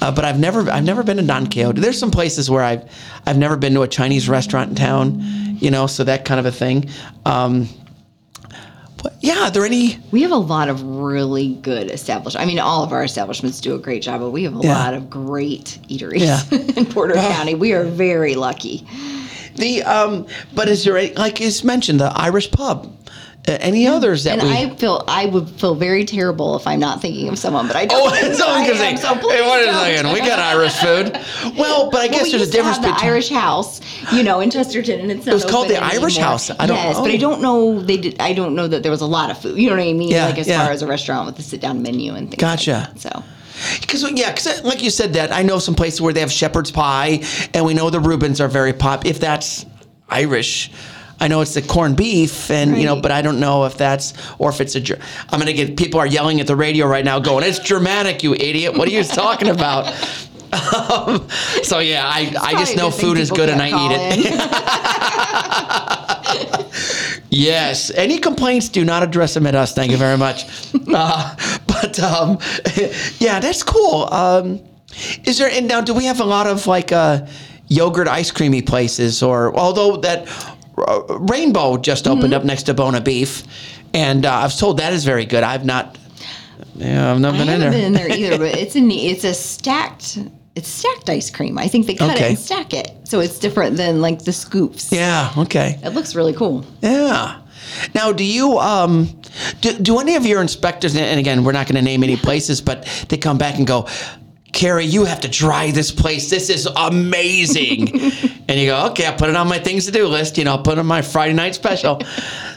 [0.00, 1.80] Uh, but I've never I've never been to Don Quixote.
[1.80, 2.90] There's some places where I've
[3.24, 5.20] I've never been to a Chinese restaurant in town,
[5.60, 6.90] you know, so that kind of a thing.
[7.24, 7.68] Um,
[9.20, 9.98] yeah, are there any?
[10.10, 12.36] We have a lot of really good establishments.
[12.42, 14.78] I mean, all of our establishments do a great job, but we have a Yeah.
[14.78, 16.42] lot of great eateries Yeah.
[16.76, 17.54] in Porter County.
[17.54, 18.86] We are very lucky.
[19.56, 22.90] The um, but is there any, like is mentioned the Irish pub?
[23.48, 24.54] Uh, any others that And we?
[24.54, 27.86] I feel I would feel very terrible if I'm not thinking of someone, but I
[27.86, 28.00] don't.
[28.12, 28.32] Oh, so.
[28.34, 31.12] someone can say, so hey, wait a second, we got Irish food.
[31.58, 33.10] Well, but I guess Well, we there's a difference have the between.
[33.10, 33.80] Irish House,
[34.12, 35.34] you know, in Chesterton, and it's not.
[35.34, 36.30] was called the Irish anymore.
[36.30, 36.50] House.
[36.50, 37.14] I don't- Yes, but oh.
[37.14, 37.80] I don't know.
[37.80, 38.20] They did.
[38.20, 39.58] I don't know that there was a lot of food.
[39.58, 40.10] You know what I mean?
[40.10, 40.62] Yeah, like as yeah.
[40.62, 42.40] far as a restaurant with a sit-down menu and things.
[42.40, 42.88] Gotcha.
[42.92, 43.00] Like that.
[43.00, 43.24] So.
[43.80, 46.70] Because yeah, because like you said that I know some places where they have shepherd's
[46.70, 47.22] pie,
[47.54, 49.04] and we know the Reubens are very pop.
[49.04, 49.66] If that's
[50.08, 50.70] Irish,
[51.22, 54.12] I know it's the corned beef, and you know, but I don't know if that's
[54.38, 54.98] or if it's a.
[55.30, 58.34] I'm gonna get people are yelling at the radio right now, going, "It's dramatic, you
[58.34, 58.76] idiot!
[58.76, 59.86] What are you talking about?"
[60.52, 61.28] Um,
[61.62, 64.38] so yeah, I, I just know food is good and I eat it.
[67.32, 67.90] Yes.
[67.90, 69.72] Any complaints, do not address them at us.
[69.72, 70.44] Thank you very much.
[70.94, 71.34] Uh,
[71.66, 72.38] but um,
[73.18, 74.12] yeah, that's cool.
[74.12, 74.60] Um,
[75.24, 77.26] is there, and now do we have a lot of like uh,
[77.68, 80.28] yogurt ice creamy places or, although that
[80.76, 82.18] Rainbow just Mm-hmm.
[82.18, 83.42] opened up next to Buona Beef
[83.94, 85.42] and uh, I was told that is very good.
[85.44, 85.98] I've not,
[86.76, 87.70] yeah, I've not been in there.
[87.70, 90.18] been in there either, but it's a neat- it's a stacked
[90.54, 91.56] it's stacked ice cream.
[91.58, 92.26] I think they cut Okay.
[92.26, 94.92] it and stack it, so it's different than like the scoops.
[94.92, 95.32] Yeah.
[95.38, 95.78] Okay.
[95.82, 96.66] It looks really cool.
[96.82, 97.40] Yeah.
[97.94, 99.08] Now, do you um,
[99.62, 100.94] do, do any of your inspectors?
[100.94, 103.88] And again, we're not going to name any places, but they come back and go,
[104.52, 106.28] Carrie, you have to try this place.
[106.28, 107.88] This is amazing.
[108.48, 110.36] and you go, okay, I'll put it on my things to do list.
[110.36, 112.00] You know, I'll put it on my Friday night special.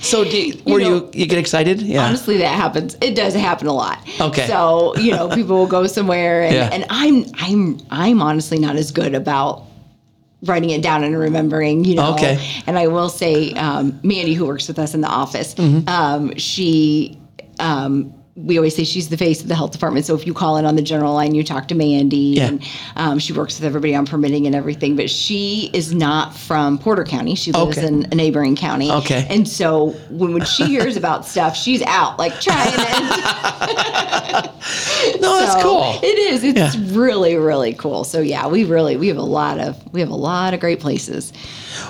[0.01, 1.81] so, do you, were know, you you get excited?
[1.81, 2.05] Yeah.
[2.05, 2.97] Honestly, that happens.
[3.01, 3.99] It does happen a lot.
[4.19, 4.45] Okay.
[4.47, 6.69] So you know, people will go somewhere, and, Yeah.
[6.73, 9.63] and I'm I'm I'm honestly not as good about
[10.43, 11.85] writing it down and remembering.
[11.85, 12.13] You know.
[12.15, 12.45] Okay.
[12.67, 15.87] And I will say, um, Mandy, who works with us in the office, Mm-hmm.
[15.87, 17.17] um, she.
[17.59, 20.05] Um, we always say she's the face of the health department.
[20.05, 22.47] So if you call in on the general line, you talk to Mandy, Yeah.
[22.47, 22.63] and
[22.97, 24.97] um, she works with everybody on permitting and everything.
[24.97, 27.35] But she is not from Porter County.
[27.35, 27.87] She lives Okay.
[27.87, 28.91] in a neighboring county.
[28.91, 29.25] Okay.
[29.29, 32.81] And so when, when she hears about stuff, she's out like trying it.
[35.21, 35.99] no, that's So cool.
[36.03, 36.43] It is.
[36.43, 36.97] It's Yeah.
[36.97, 38.03] really, really cool.
[38.03, 40.81] So yeah, we really we have a lot of we have a lot of great
[40.81, 41.31] places.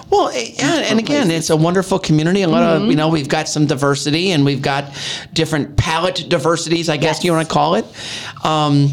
[0.09, 2.41] Well, eh, yeah, and again, it's a wonderful community.
[2.43, 2.83] A lot Mm-hmm.
[2.85, 4.85] of you know, we've got some diversity, and we've got
[5.33, 7.23] different palate diversities, I guess Yes.
[7.25, 7.85] you want to call it.
[8.43, 8.91] Um,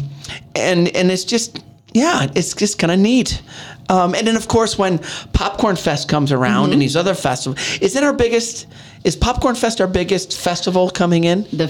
[0.55, 1.63] and and it's just
[1.93, 3.41] yeah, it's just kind of neat.
[3.89, 4.99] Um, and then of course when
[5.33, 6.73] Popcorn Fest comes around Mm-hmm.
[6.73, 8.67] and these other festivals, is it our biggest?
[9.03, 11.43] Is Popcorn Fest our biggest festival coming in?
[11.51, 11.67] The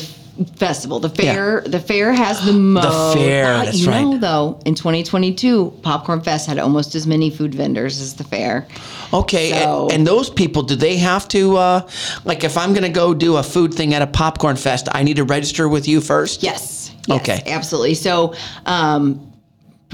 [0.56, 3.16] festival, the fair, the fair has the most.
[3.16, 7.30] The fair, Uh, that's you know, though, in 2022, Popcorn Fest had almost as many
[7.30, 8.68] food vendors as the fair.
[9.14, 11.82] Okay, So- and, those people, do they have to, uh,
[12.26, 15.04] like, if I'm going to go do a food thing at a popcorn fest, I
[15.04, 16.42] need to register with you first?
[16.44, 16.92] Yes.
[17.08, 17.44] yes Okay.
[17.46, 17.94] Absolutely.
[17.94, 18.34] So,
[18.66, 19.33] um,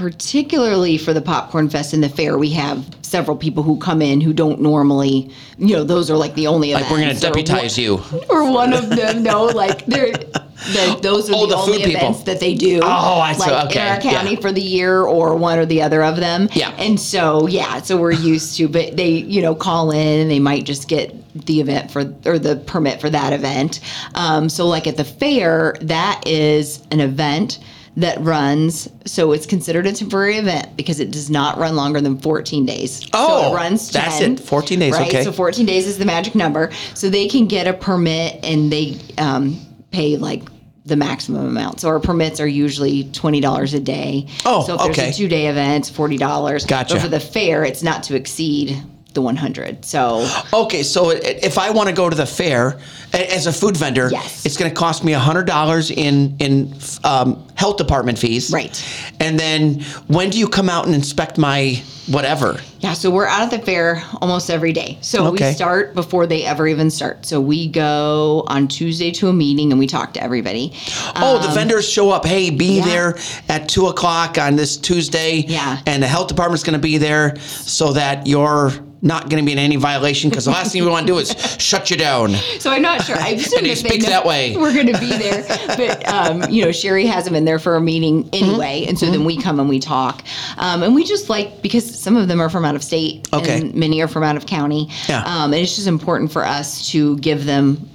[0.00, 4.20] particularly for the popcorn fest and the fair, we have several people who come in
[4.20, 7.24] who don't normally, you know, those are like the only Like, we're going to events
[7.24, 8.24] or deputize one- you.
[8.30, 9.22] or one of them.
[9.22, 10.12] No, like they're.
[10.12, 11.96] The, those are Oh, the, the only people.
[11.96, 12.80] events that they do.
[12.82, 13.40] Oh, I see.
[13.50, 14.40] like Okay, in our county yeah.
[14.40, 16.48] for the year, or one or the other of them.
[16.54, 16.70] Yeah.
[16.78, 20.38] And so, yeah, so we're used to, but they, you know, call in and they
[20.40, 21.14] might just get
[21.46, 23.80] the event for or the permit for that event.
[24.14, 27.58] Um, so, like at the fair, that is an event
[27.96, 28.88] that runs.
[29.04, 33.00] So it's considered a temporary event because it does not run longer than 14 days.
[33.02, 33.90] so Oh, it runs.
[33.90, 35.08] that's it, 14 days, Right.
[35.08, 35.24] okay.
[35.24, 36.70] So 14 days is the magic number.
[36.94, 39.58] So they can get a permit and they um,
[39.90, 40.42] pay like
[40.86, 41.80] the maximum amount.
[41.80, 44.26] So our permits are usually twenty dollars a day.
[44.46, 45.10] Oh, so if there's okay.
[45.10, 46.64] a two day event, it's forty dollars.
[46.64, 46.94] Gotcha.
[46.94, 49.84] But for the fair, it's not to exceed the one hundred.
[49.84, 52.78] So Okay, so if I want to go to the fair
[53.12, 54.44] as a food vendor, Yes.
[54.46, 58.50] it's going to cost me hundred dollars in in um, health department fees.
[58.52, 58.82] Right.
[59.20, 62.60] And then when do you come out and inspect my whatever?
[62.80, 64.96] yeah, so we're out at the fair almost every day.
[65.02, 65.48] So Okay.
[65.50, 67.26] we start before they ever even start.
[67.26, 70.72] So we go on Tuesday to a meeting and we talk to everybody.
[71.14, 72.24] Oh, the vendors show up.
[72.24, 72.92] Hey, be Um, yeah.
[72.94, 73.18] there
[73.50, 75.44] at two o'clock on this Tuesday.
[75.46, 75.78] Yeah.
[75.86, 78.72] And the health department's going to be there so that you're
[79.02, 81.18] not going to be in any violation because the last thing we want to do
[81.18, 82.34] is shut you down.
[82.58, 83.16] So I'm not sure.
[83.16, 84.56] I assume And he speaks that way.
[84.56, 85.42] We're going to be there,
[85.76, 88.44] but um, you know, Sherry has them in there for a meeting Mm-hmm.
[88.44, 90.22] anyway, and so then we come and we talk,
[90.58, 93.60] um, and we just like because some of them are from out of state, Okay.
[93.60, 94.88] and many are from out of county.
[95.08, 95.22] Yeah.
[95.24, 97.88] Um, and it's just important for us to give them.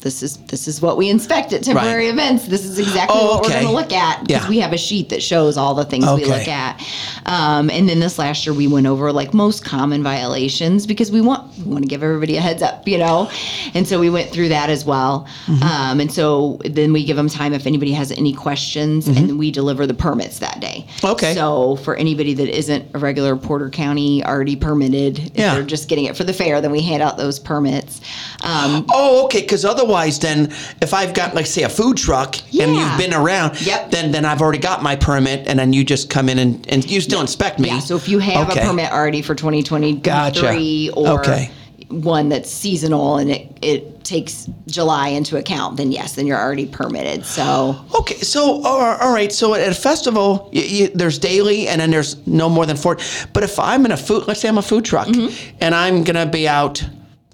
[0.00, 2.12] This is this is what we inspect at temporary Right.
[2.14, 2.46] events.
[2.46, 3.48] This is exactly Oh, what okay.
[3.56, 4.48] we're going to look at because Yeah.
[4.48, 6.80] we have a sheet that shows all the things we look at.
[7.26, 11.20] Um, and then this last year we went over like most common violations because we
[11.20, 13.30] want we want to give everybody a heads up, you know.
[13.74, 15.26] And so we went through that as well.
[15.46, 15.62] Mm-hmm.
[15.62, 19.50] Um, and so then we give them time if anybody has any questions, and we
[19.50, 20.86] deliver the permits that day.
[20.96, 21.06] Mm-hmm.
[21.08, 21.34] Okay.
[21.34, 25.54] So for anybody that isn't a regular Porter County already permitted, if Yeah.
[25.54, 28.00] they're just getting it for the fair, then we hand out those permits.
[28.42, 29.42] Um, Oh, okay.
[29.42, 29.89] Because otherwise,
[30.20, 32.66] then if I've got like say a food truck and Yeah.
[32.90, 33.90] you've been around, Yep.
[33.90, 36.88] then then I've already got my permit, and then you just come in and, and
[36.90, 37.68] you still inspect me.
[37.68, 38.60] Yeah, so if you have Okay.
[38.60, 40.92] a permit already for 2023 Gotcha.
[40.94, 41.50] or Okay.
[41.88, 46.66] one that's seasonal and it, it takes July into account, then yes, then you're already
[46.66, 47.24] permitted.
[47.26, 49.32] So Okay, so all right, all right.
[49.32, 52.96] So at a festival, y y there's daily, and then there's no more than four.
[53.32, 55.56] But if I'm in a food, let's say I'm a food truck, Mm-hmm.
[55.60, 56.82] and I'm gonna be out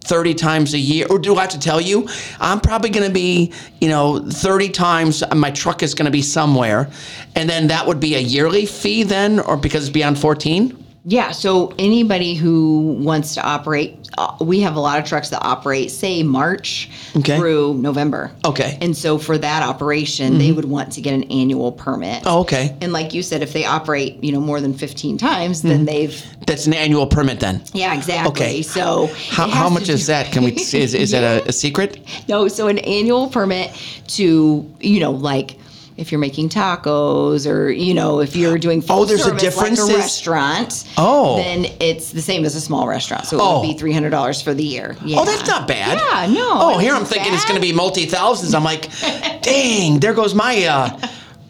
[0.06, 1.06] 30 times a year?
[1.10, 2.08] Or do I have to tell you?
[2.40, 6.12] I'm probably going to be, you know, 30 times uh, my truck is going to
[6.12, 6.88] be somewhere.
[7.34, 10.85] And then that would be a yearly fee then, or because it's beyond 14?
[11.08, 15.40] Yeah, so anybody who wants to operate, uh, we have a lot of trucks that
[15.40, 17.38] operate, say March Okay.
[17.38, 18.32] through November.
[18.44, 18.76] Okay.
[18.80, 22.24] And so for that operation, they would want to get an annual permit.
[22.26, 22.76] Oh, okay.
[22.80, 26.20] And like you said, if they operate, you know, more than 15 times, then they've,
[26.44, 27.62] That's an annual permit then.
[27.72, 28.30] yeah, exactly.
[28.32, 28.62] Okay.
[28.62, 30.32] So How, how much is that?
[30.32, 32.00] Can we, is, is that a, a secret?
[32.28, 33.70] No, so an annual permit
[34.08, 35.56] to, you know, like
[35.96, 39.42] if you're making tacos or, you know, if you're doing full Oh, there's a service
[39.42, 39.80] difference?
[39.80, 41.36] like a restaurant, Oh.
[41.38, 43.24] then it's the same as a small restaurant.
[43.26, 43.60] So it Oh.
[43.60, 44.96] would be $300 for the year.
[45.04, 45.18] Yeah.
[45.20, 45.98] Oh, that's not bad.
[45.98, 46.48] Yeah, no.
[46.60, 48.54] Oh, here I'm isn't thinking it's going to be multi thousands.
[48.54, 48.90] I'm like,
[49.42, 50.98] dang, there goes my uh,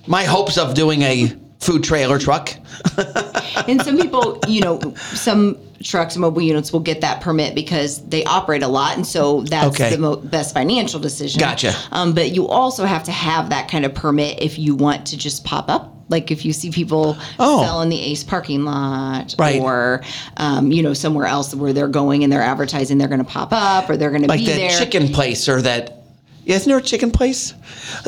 [0.07, 2.55] my hopes of doing a food trailer truck.
[3.66, 4.78] and some people, you know,
[5.14, 9.07] some trucks and mobile units will get that permit because they operate a lot, and
[9.07, 9.91] so that's Okay.
[9.91, 11.39] the mo- best financial decision.
[11.41, 11.74] Gotcha.
[11.93, 15.16] Um, but you also have to have that kind of permit if you want to
[15.16, 15.93] just pop up.
[16.09, 17.62] Like if you see people Oh.
[17.64, 19.61] sell in the Ace parking lot, Right.
[19.61, 20.03] or
[20.37, 23.49] um, you know somewhere else where they're going and they're advertising they're going to pop
[23.53, 24.70] up or they're going to Like be that there.
[24.79, 26.05] chicken place or that.
[26.47, 27.55] Isn't there a chicken place?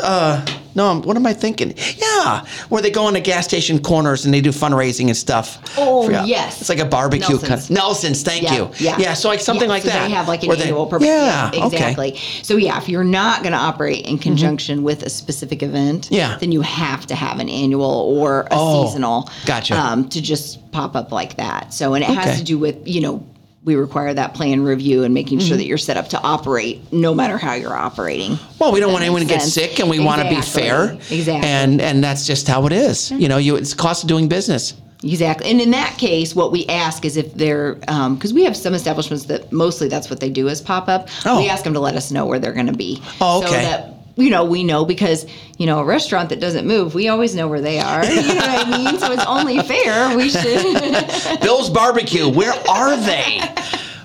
[0.01, 0.45] Uh,
[0.77, 1.75] no, I'm- what am I thinking?
[1.97, 5.59] Yeah, where they go on the gas station corners and they do fundraising and stuff.
[5.77, 6.29] Oh, Forgot.
[6.29, 6.61] yes.
[6.61, 7.29] It's like a barbecue.
[7.29, 7.49] Nelson's.
[7.49, 8.71] Kind Nelson's, thank Yeah, you.
[8.79, 8.97] Yeah.
[8.99, 10.07] Yeah, so like something Yeah, like so that.
[10.07, 11.09] They have like an where they- annual permit.
[11.09, 11.59] Yeah, okay.
[11.59, 11.75] Mm-hmm.
[11.75, 12.17] exactly.
[12.43, 16.37] So yeah, if you're not going to operate in conjunction with a specific event, Yeah.
[16.39, 19.29] then you have to have an annual or a Oh, seasonal.
[19.47, 19.77] gotcha.
[19.77, 21.75] Um, to just pop up like that.
[21.75, 23.27] So and it has to do with you know.
[23.69, 25.49] We require that plan review and making Mm-hmm.
[25.49, 28.39] sure that you're set up to operate no matter how you're operating.
[28.59, 29.53] Well, we don't want anyone to makes get sense.
[29.73, 30.63] sick, and we want to be Exactly.
[30.63, 30.93] fair.
[31.19, 31.49] Exactly.
[31.49, 33.11] And and that's just how it is.
[33.11, 34.73] You know, you it's the cost of doing business.
[35.05, 35.51] Exactly.
[35.51, 39.27] And in that case, what we ask is if they're, because we have some establishments
[39.27, 41.09] that mostly that's what they do is pop up.
[41.25, 41.41] Oh.
[41.41, 43.01] We ask them to let us know where they're going to be.
[43.21, 43.63] Oh, So okay.
[43.63, 45.27] that, you know, we know because,
[45.59, 48.05] you know, a restaurant that doesn't move, we always know where they are.
[48.05, 48.99] You know what I mean?
[48.99, 50.17] So it's only fair.
[50.17, 51.41] We should.
[51.41, 53.41] Bill's Barbecue, where are they?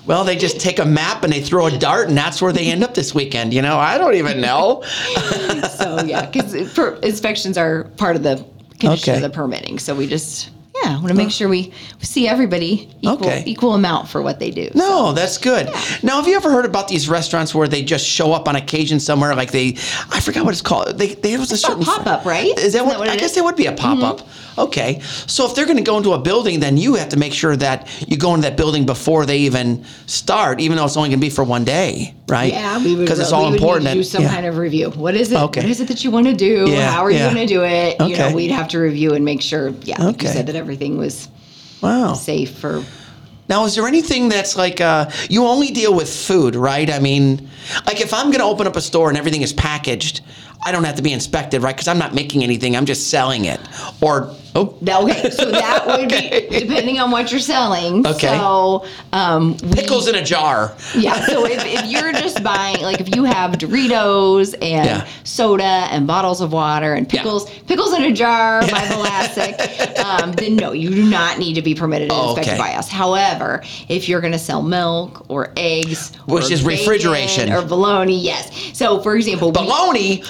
[0.06, 2.70] Well, they just take a map and they throw a dart, and that's where they
[2.70, 3.52] end up this weekend.
[3.54, 4.82] You know, I don't even know.
[5.76, 6.54] so, yeah, because
[7.02, 8.36] inspections are part of the
[8.78, 9.16] condition Okay.
[9.16, 9.78] of the permitting.
[9.78, 10.50] So we just,
[10.84, 13.42] yeah, want to make sure we see everybody equal, Okay.
[13.46, 14.70] equal amount for what they do.
[14.74, 15.66] No, that's good.
[16.02, 19.00] Now, have you ever heard about these restaurants where they just show up on occasion
[19.00, 19.34] somewhere?
[19.34, 19.76] Like they,
[20.10, 20.98] I forgot what it's called.
[20.98, 22.46] They, they was a a certain pop-up, right?
[22.58, 22.92] Is that Isn't what?
[22.94, 23.36] that what I guess is?
[23.36, 23.40] Mm-hmm.
[23.40, 24.26] it would be a pop up.
[24.56, 27.32] Okay, so if they're going to go into a building, then you have to make
[27.32, 31.08] sure that you go into that building before they even start, even though it's only
[31.08, 32.52] going to be for one day, right?
[32.52, 33.92] Yeah, we would because it's all important.
[33.92, 34.32] Do some yeah.
[34.32, 34.90] kind of review.
[34.90, 35.40] What is it?
[35.40, 35.60] Okay.
[35.62, 36.70] What is it that you want to do?
[36.70, 37.28] Yeah, How are yeah.
[37.28, 38.00] you going to do it?
[38.00, 38.10] Okay.
[38.10, 39.70] You know, we'd have to review and make sure.
[39.82, 40.34] Yeah, like you Okay.
[40.34, 41.28] said that everything was
[41.82, 42.14] wow.
[42.14, 42.84] safe for.
[43.48, 46.90] Now, is there anything that's like uh, you only deal with food, right?
[46.90, 47.48] I mean,
[47.86, 50.22] like if I'm going to open up a store and everything is packaged,
[50.64, 51.74] I don't have to be inspected, right?
[51.74, 53.60] Because I'm not making anything; I'm just selling it.
[54.00, 56.46] Or oh, Okay, so that would Okay.
[56.50, 58.06] be depending on what you're selling.
[58.06, 58.28] Okay.
[58.28, 60.74] So, um, we- pickles in a jar.
[60.96, 61.24] Yeah.
[61.26, 65.06] So if, if you're just buying, like, if you have Doritos and Yeah.
[65.24, 67.22] soda and bottles of water and Yeah.
[67.22, 71.62] pickles, pickles in a jar by Vlasic, um, then no, you do not need to
[71.62, 72.58] be permitted and Oh, inspected okay.
[72.72, 72.88] by us.
[72.88, 77.52] However, if you're going to sell milk or eggs, Which or is refrigeration.
[77.52, 78.50] or bologna, yes.
[78.72, 80.22] So, for example, we-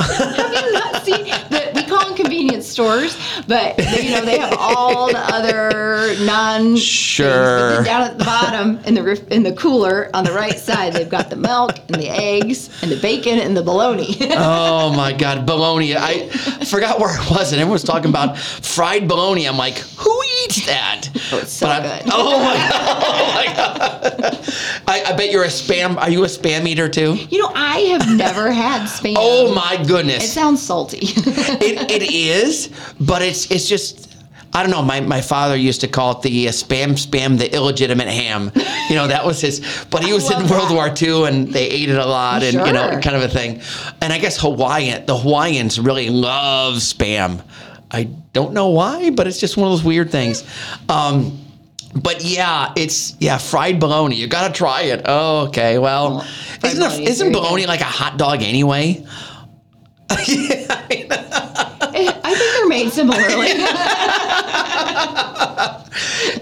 [0.00, 1.04] Baloney.
[1.04, 1.12] See,
[1.48, 3.16] the, we call them convenience stores,
[3.48, 6.76] but they, you know they have all the other non.
[6.76, 7.82] Sure.
[7.84, 11.30] Down at the bottom in the in the cooler on the right side, they've got
[11.30, 14.16] the milk and the eggs and the bacon and the bologna.
[14.36, 15.96] Oh my God, bologna!
[15.96, 16.28] I
[16.70, 19.46] forgot where it was, and everyone was talking about fried bologna.
[19.46, 21.08] I'm like, who eats that?
[21.32, 22.10] Oh, so But I- good.
[22.12, 23.06] oh my God!
[23.20, 24.44] Oh my God!
[24.86, 25.96] I, I bet you're a spam.
[25.96, 27.14] Are you a spam eater too?
[27.30, 29.14] you know, I have never had spam.
[29.16, 29.82] Oh my
[30.16, 30.98] It sounds salty.
[31.02, 32.70] it, it is,
[33.00, 34.10] but it's it's just
[34.52, 34.82] I don't know.
[34.82, 38.50] My, my father used to call it the uh, spam spam the illegitimate ham.
[38.88, 39.60] You know that was his.
[39.90, 40.74] But he was in World that.
[40.74, 43.60] War II and they ate it a lot and you know kind of a thing.
[44.00, 47.42] And I guess Hawaiian the Hawaiians really love spam.
[47.92, 50.44] I don't know why, but it's just one of those weird things.
[50.88, 51.38] Um,
[51.94, 54.16] but yeah, it's yeah fried bologna.
[54.16, 55.02] You got to try it.
[55.06, 55.78] Oh, okay.
[55.78, 56.26] Well,
[56.62, 57.68] Well, isn't a, bologna is isn't bologna good.
[57.68, 59.04] like a hot dog anyway?
[61.92, 63.48] I think they're made similarly.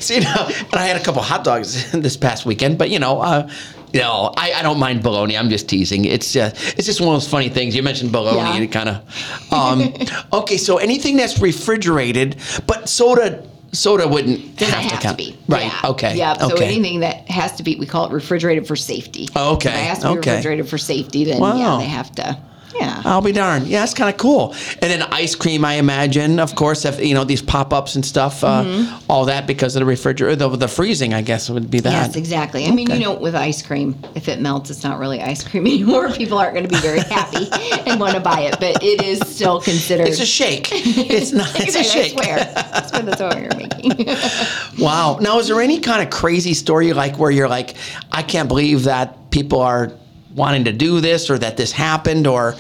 [0.00, 2.98] So, you know, and I had a couple hot dogs this past weekend, but you
[2.98, 3.48] know, uh,
[3.92, 5.36] you know, I, I don't mind bologna.
[5.36, 6.04] I'm just teasing.
[6.04, 7.74] It's uh, it's just one of those funny things.
[7.74, 8.64] You mentioned bologna, Yeah.
[8.64, 9.52] it kind of.
[9.52, 9.92] Um,
[10.32, 15.18] okay, so anything that's refrigerated, but soda soda wouldn't Doesn't have, have, to, count.
[15.18, 15.36] be.
[15.48, 15.64] Right.
[15.64, 15.90] Yeah.
[15.90, 16.16] Okay.
[16.16, 16.38] Yep.
[16.40, 16.64] So okay.
[16.66, 19.28] anything that has to be, we call it refrigerated for safety.
[19.36, 19.70] Oh, okay.
[19.70, 20.30] If it has to be Okay.
[20.30, 21.56] refrigerated for safety, then Wow.
[21.56, 22.38] yeah, they have to.
[22.74, 23.02] Yeah.
[23.04, 23.66] I'll be darned.
[23.66, 24.52] Yeah, that's kind of cool.
[24.82, 28.44] And then ice cream, I imagine, of course, if you know these pop-ups and stuff,
[28.44, 29.10] uh, Mm-hmm.
[29.10, 31.92] all that because of the refrigerator, the, the freezing, I guess would be that.
[31.92, 32.66] Yes, exactly.
[32.66, 35.66] I mean, you know, with ice cream, if it melts, it's not really ice cream
[35.66, 36.10] anymore.
[36.12, 37.48] People aren't going to be very happy
[37.88, 40.08] and want to buy it, but it is still considered.
[40.08, 40.68] It's a shake.
[40.72, 41.48] It's not.
[41.58, 42.12] It's a I shake.
[42.12, 42.38] swear.
[42.54, 44.06] That's what that's what you're making.
[44.78, 45.18] Wow.
[45.20, 47.74] Now, is there any kind of crazy story like where you're like,
[48.12, 49.90] I can't believe that people are
[50.38, 52.54] wanting to do this or that this happened or,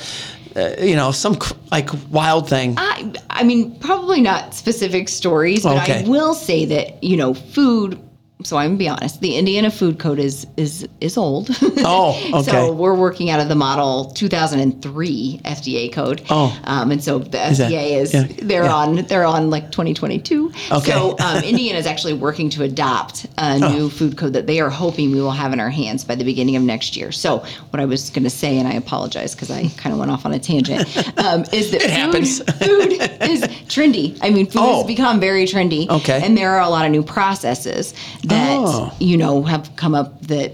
[0.56, 1.38] uh, you know, some
[1.70, 2.74] like wild thing?
[2.76, 6.04] I, I mean, probably not specific stories, but Okay.
[6.04, 7.98] I will say that you know, food.
[8.44, 9.20] So I'm gonna be honest.
[9.20, 11.50] The Indiana Food Code is is is old.
[11.90, 12.50] Oh, okay.
[12.50, 16.22] so we're working out of the model 2003 FDA code.
[16.28, 16.58] Oh.
[16.64, 18.74] um, and so the that- FDA is yeah, they're yeah.
[18.74, 20.52] on they're on like 2022.
[20.72, 20.90] Okay.
[20.90, 23.72] So um, Indiana is actually working to adopt a Oh.
[23.72, 26.24] new food code that they are hoping we will have in our hands by the
[26.24, 27.10] beginning of next year.
[27.12, 27.38] So
[27.70, 30.26] what I was going to say, and I apologize because I kind of went off
[30.26, 30.80] on a tangent,
[31.18, 32.38] um, is that It food, happens.
[32.58, 32.92] food
[33.30, 34.16] is trendy.
[34.22, 34.76] I mean, food Oh.
[34.78, 35.88] has become very trendy.
[35.88, 36.20] Okay.
[36.22, 37.94] And there are a lot of new processes
[38.28, 38.92] that, Oh.
[39.00, 40.52] you know, have come up that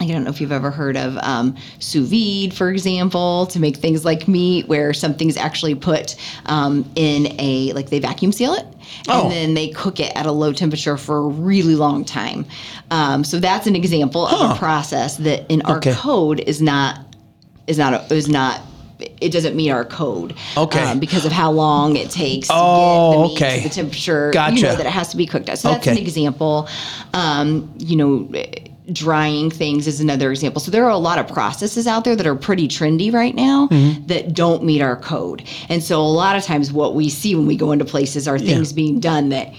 [0.00, 3.76] I don't know if you've ever heard of um, sous vide, for example, to make
[3.76, 8.66] things like meat, where something's actually put um, in a like they vacuum seal it,
[9.06, 9.22] Oh.
[9.22, 12.46] and then they cook it at a low temperature for a really long time.
[12.90, 15.92] Um, so that's an example of a process that in our Okay.
[15.94, 16.98] code is not
[17.68, 18.60] is not a, is not.
[19.20, 20.80] It doesn't meet our code, Okay.
[20.82, 22.60] um, because of how long it takes Oh, to
[23.12, 23.62] get the meat okay.
[23.62, 24.62] to the temperature you Gotcha.
[24.62, 25.58] know, that it has to be cooked at.
[25.58, 26.68] So that's an example.
[27.14, 28.28] Um, you know,
[28.92, 30.60] drying things is another example.
[30.60, 33.68] So there are a lot of processes out there that are pretty trendy right now
[33.68, 34.06] Mm-hmm.
[34.08, 35.44] that don't meet our code.
[35.68, 38.38] And so a lot of times what we see when we go into places are
[38.38, 39.52] things being done that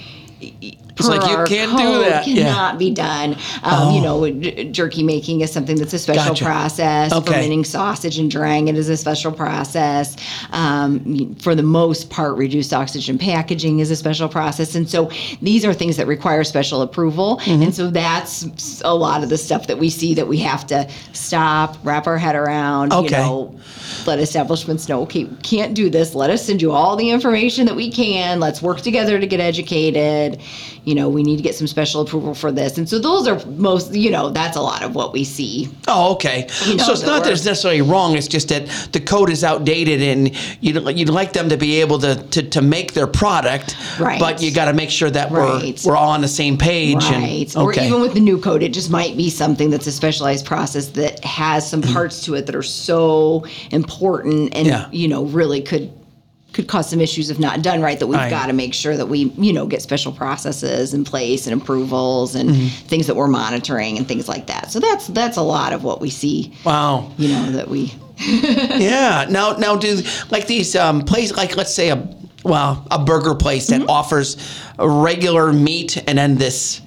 [0.97, 2.27] It's like, you can't do that.
[2.27, 2.43] Yeah.
[2.43, 3.35] Cannot be done.
[3.63, 4.29] Um, You know,
[4.71, 6.45] jerky making is something that's a special Gotcha.
[6.45, 7.11] process.
[7.11, 7.33] Okay.
[7.33, 10.15] Fermenting sausage and drying it is a special process.
[10.51, 14.75] Um, for the most part, reduced oxygen packaging is a special process.
[14.75, 15.09] And so
[15.41, 17.37] these are things that require special approval.
[17.37, 17.63] Mm-hmm.
[17.63, 20.87] And so that's a lot of the stuff that we see that we have to
[21.13, 23.05] stop, wrap our head around, Okay.
[23.05, 23.59] you know,
[24.05, 26.13] let establishments know, okay, we can't do this.
[26.13, 28.39] Let us send you all the information that we can.
[28.39, 30.39] Let's work together to get educated.
[30.85, 32.77] You know, we need to get some special approval for this.
[32.77, 35.69] And so those are most, you know, that's a lot of what we see.
[35.87, 36.47] Oh, okay.
[36.65, 38.17] You know, so it's not that it's necessarily wrong.
[38.17, 41.99] It's just that the code is outdated, and you'd, you'd like them to be able
[41.99, 44.19] to, to, to make their product, Right.
[44.19, 45.79] but you got to make sure that Right.
[45.85, 47.03] we're we're all on the same page.
[47.03, 47.53] Right.
[47.55, 50.45] And, Or even with the new code, it just might be something that's a specialized
[50.45, 51.93] process that has some mm.
[51.93, 54.87] parts to it that are so important and, Yeah.
[54.91, 55.91] you know, really could
[56.53, 59.07] could cause some issues if not done right that we've got to make sure that
[59.07, 62.67] we you know get special processes in place and approvals and Mm-hmm.
[62.87, 65.99] things that we're monitoring and things like that so that's that's a lot of what
[65.99, 67.11] we see wow.
[67.17, 69.25] you know that we yeah.
[69.27, 72.07] Now, now, do like these um, places, like let's say a
[72.43, 73.81] well, a burger place Mm-hmm.
[73.85, 74.37] that offers
[74.77, 76.81] regular meat and then this,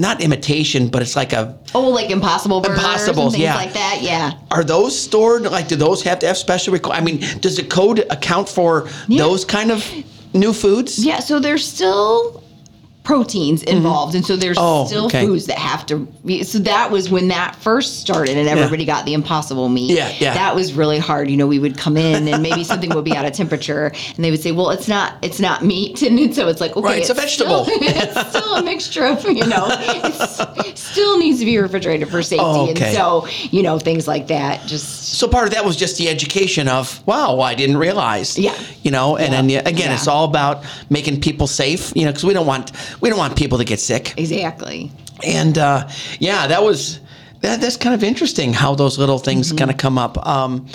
[0.00, 1.56] not imitation, but it's like a.
[1.74, 3.54] oh like impossible burgers and things yeah.
[3.54, 5.42] like that yeah Are those stored?
[5.42, 6.74] Like, do those have to have special?
[6.74, 9.22] Requ- I mean, does the code account for Yeah.
[9.24, 9.84] those kind of
[10.32, 11.04] new foods?
[11.04, 12.39] Yeah, so there's still
[13.10, 13.76] proteins mm-hmm.
[13.78, 15.26] involved, and so there's Oh, still okay.
[15.26, 16.06] foods that have to.
[16.24, 19.90] Be, so that was when that first started, and everybody got the impossible meat.
[19.96, 20.34] Yeah, yeah.
[20.34, 21.28] That was really hard.
[21.28, 24.24] You know, we would come in, and maybe something would be out of temperature, and
[24.24, 27.00] they would say, "Well, it's not, it's not meat," and so it's like, okay, Right,
[27.00, 27.64] it's a vegetable.
[27.64, 29.66] Still, it's still a mixture of, you know,
[30.64, 32.84] it still needs to be refrigerated for safety, Oh, okay.
[32.84, 34.66] and so you know things like that.
[34.68, 38.38] Just So part of that was just the education of, wow, I didn't realize.
[38.38, 38.56] Yeah.
[38.82, 39.94] You know, and then again, Yeah.
[39.94, 41.92] it's all about making people safe.
[41.96, 42.70] You know, because we don't want
[43.00, 44.14] we don't want people to get sick.
[44.16, 44.90] exactly.
[45.26, 45.88] And uh,
[46.18, 47.00] yeah, that was
[47.42, 49.58] that, that's kind of interesting how those little things Mm-hmm.
[49.58, 50.26] kind of come up.
[50.26, 50.66] Um,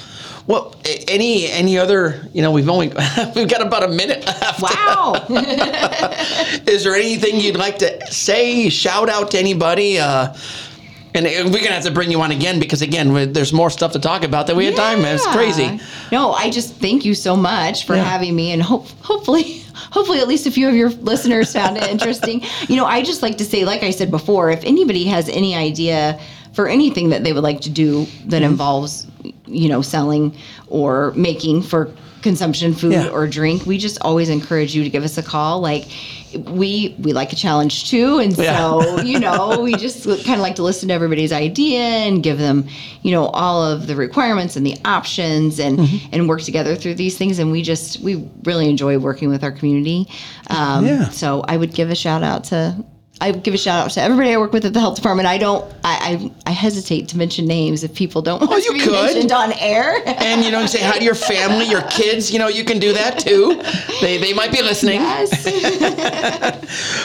[0.85, 2.27] a- any any other?
[2.33, 2.87] You know, we've only
[3.35, 4.61] we've got about a minute left.
[4.61, 5.25] Wow.
[6.67, 8.69] Is there anything you'd like to say?
[8.69, 9.97] Shout out to anybody?
[9.99, 10.33] Uh,
[11.15, 13.99] and we're gonna have to bring you on again because again, there's more stuff to
[13.99, 14.99] talk about than we had time.
[15.05, 15.79] It's crazy.
[16.11, 18.03] No, I just thank you so much for Yeah.
[18.03, 19.61] having me, and hope hopefully.
[19.91, 22.41] Hopefully, at least a few of your listeners found it interesting.
[22.69, 25.53] You know, I just like to say, like I said before, if anybody has any
[25.53, 26.17] idea
[26.53, 28.51] for anything that they would like to do that Mm-hmm.
[28.51, 29.05] involves
[29.47, 30.33] you know, selling
[30.67, 31.89] or making for
[32.25, 33.07] consumption food Yeah.
[33.15, 35.61] or drink, we just always encourage you to give us a call.
[35.61, 35.85] Like
[36.59, 38.57] we we like a challenge too, and Yeah.
[38.57, 42.37] so you know we just kind of like to listen to everybody's idea and give
[42.39, 42.67] them
[43.03, 46.09] you know all of the requirements and the options and Mm-hmm.
[46.13, 47.39] and work together through these things.
[47.39, 50.07] And we just we really enjoy working with our community.
[50.49, 51.09] Um, Yeah.
[51.09, 52.83] So I would give a shout out to.
[53.21, 55.25] I give a shout out to everybody I work with at the health department.
[55.27, 55.63] I don't.
[55.85, 58.79] I I, I hesitate to mention names if people don't want Oh, you to be
[58.81, 58.91] could.
[58.91, 60.01] mentioned on air.
[60.05, 62.29] and you know, and say hi to your family, your kids.
[62.31, 63.61] You know, you can do that too.
[64.01, 64.99] They they might be listening.
[64.99, 65.45] yes.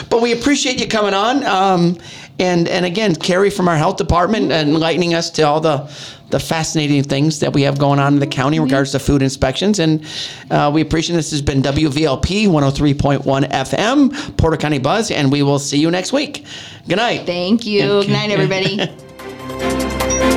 [0.09, 1.45] But we appreciate you coming on.
[1.45, 1.97] Um,
[2.41, 5.89] and and again, Carrie from our health department enlightening us to all the
[6.31, 9.21] the fascinating things that we have going on in the county in regards to food
[9.21, 9.79] inspections.
[9.79, 10.05] And
[10.49, 15.59] uh, we appreciate this has been WVLP 103.1 FM, Porter County Buzz, and we will
[15.59, 16.45] see you next week.
[16.87, 17.25] Good night.
[17.25, 17.83] Thank you.
[17.83, 18.07] Okay.
[18.07, 20.27] Good night, everybody.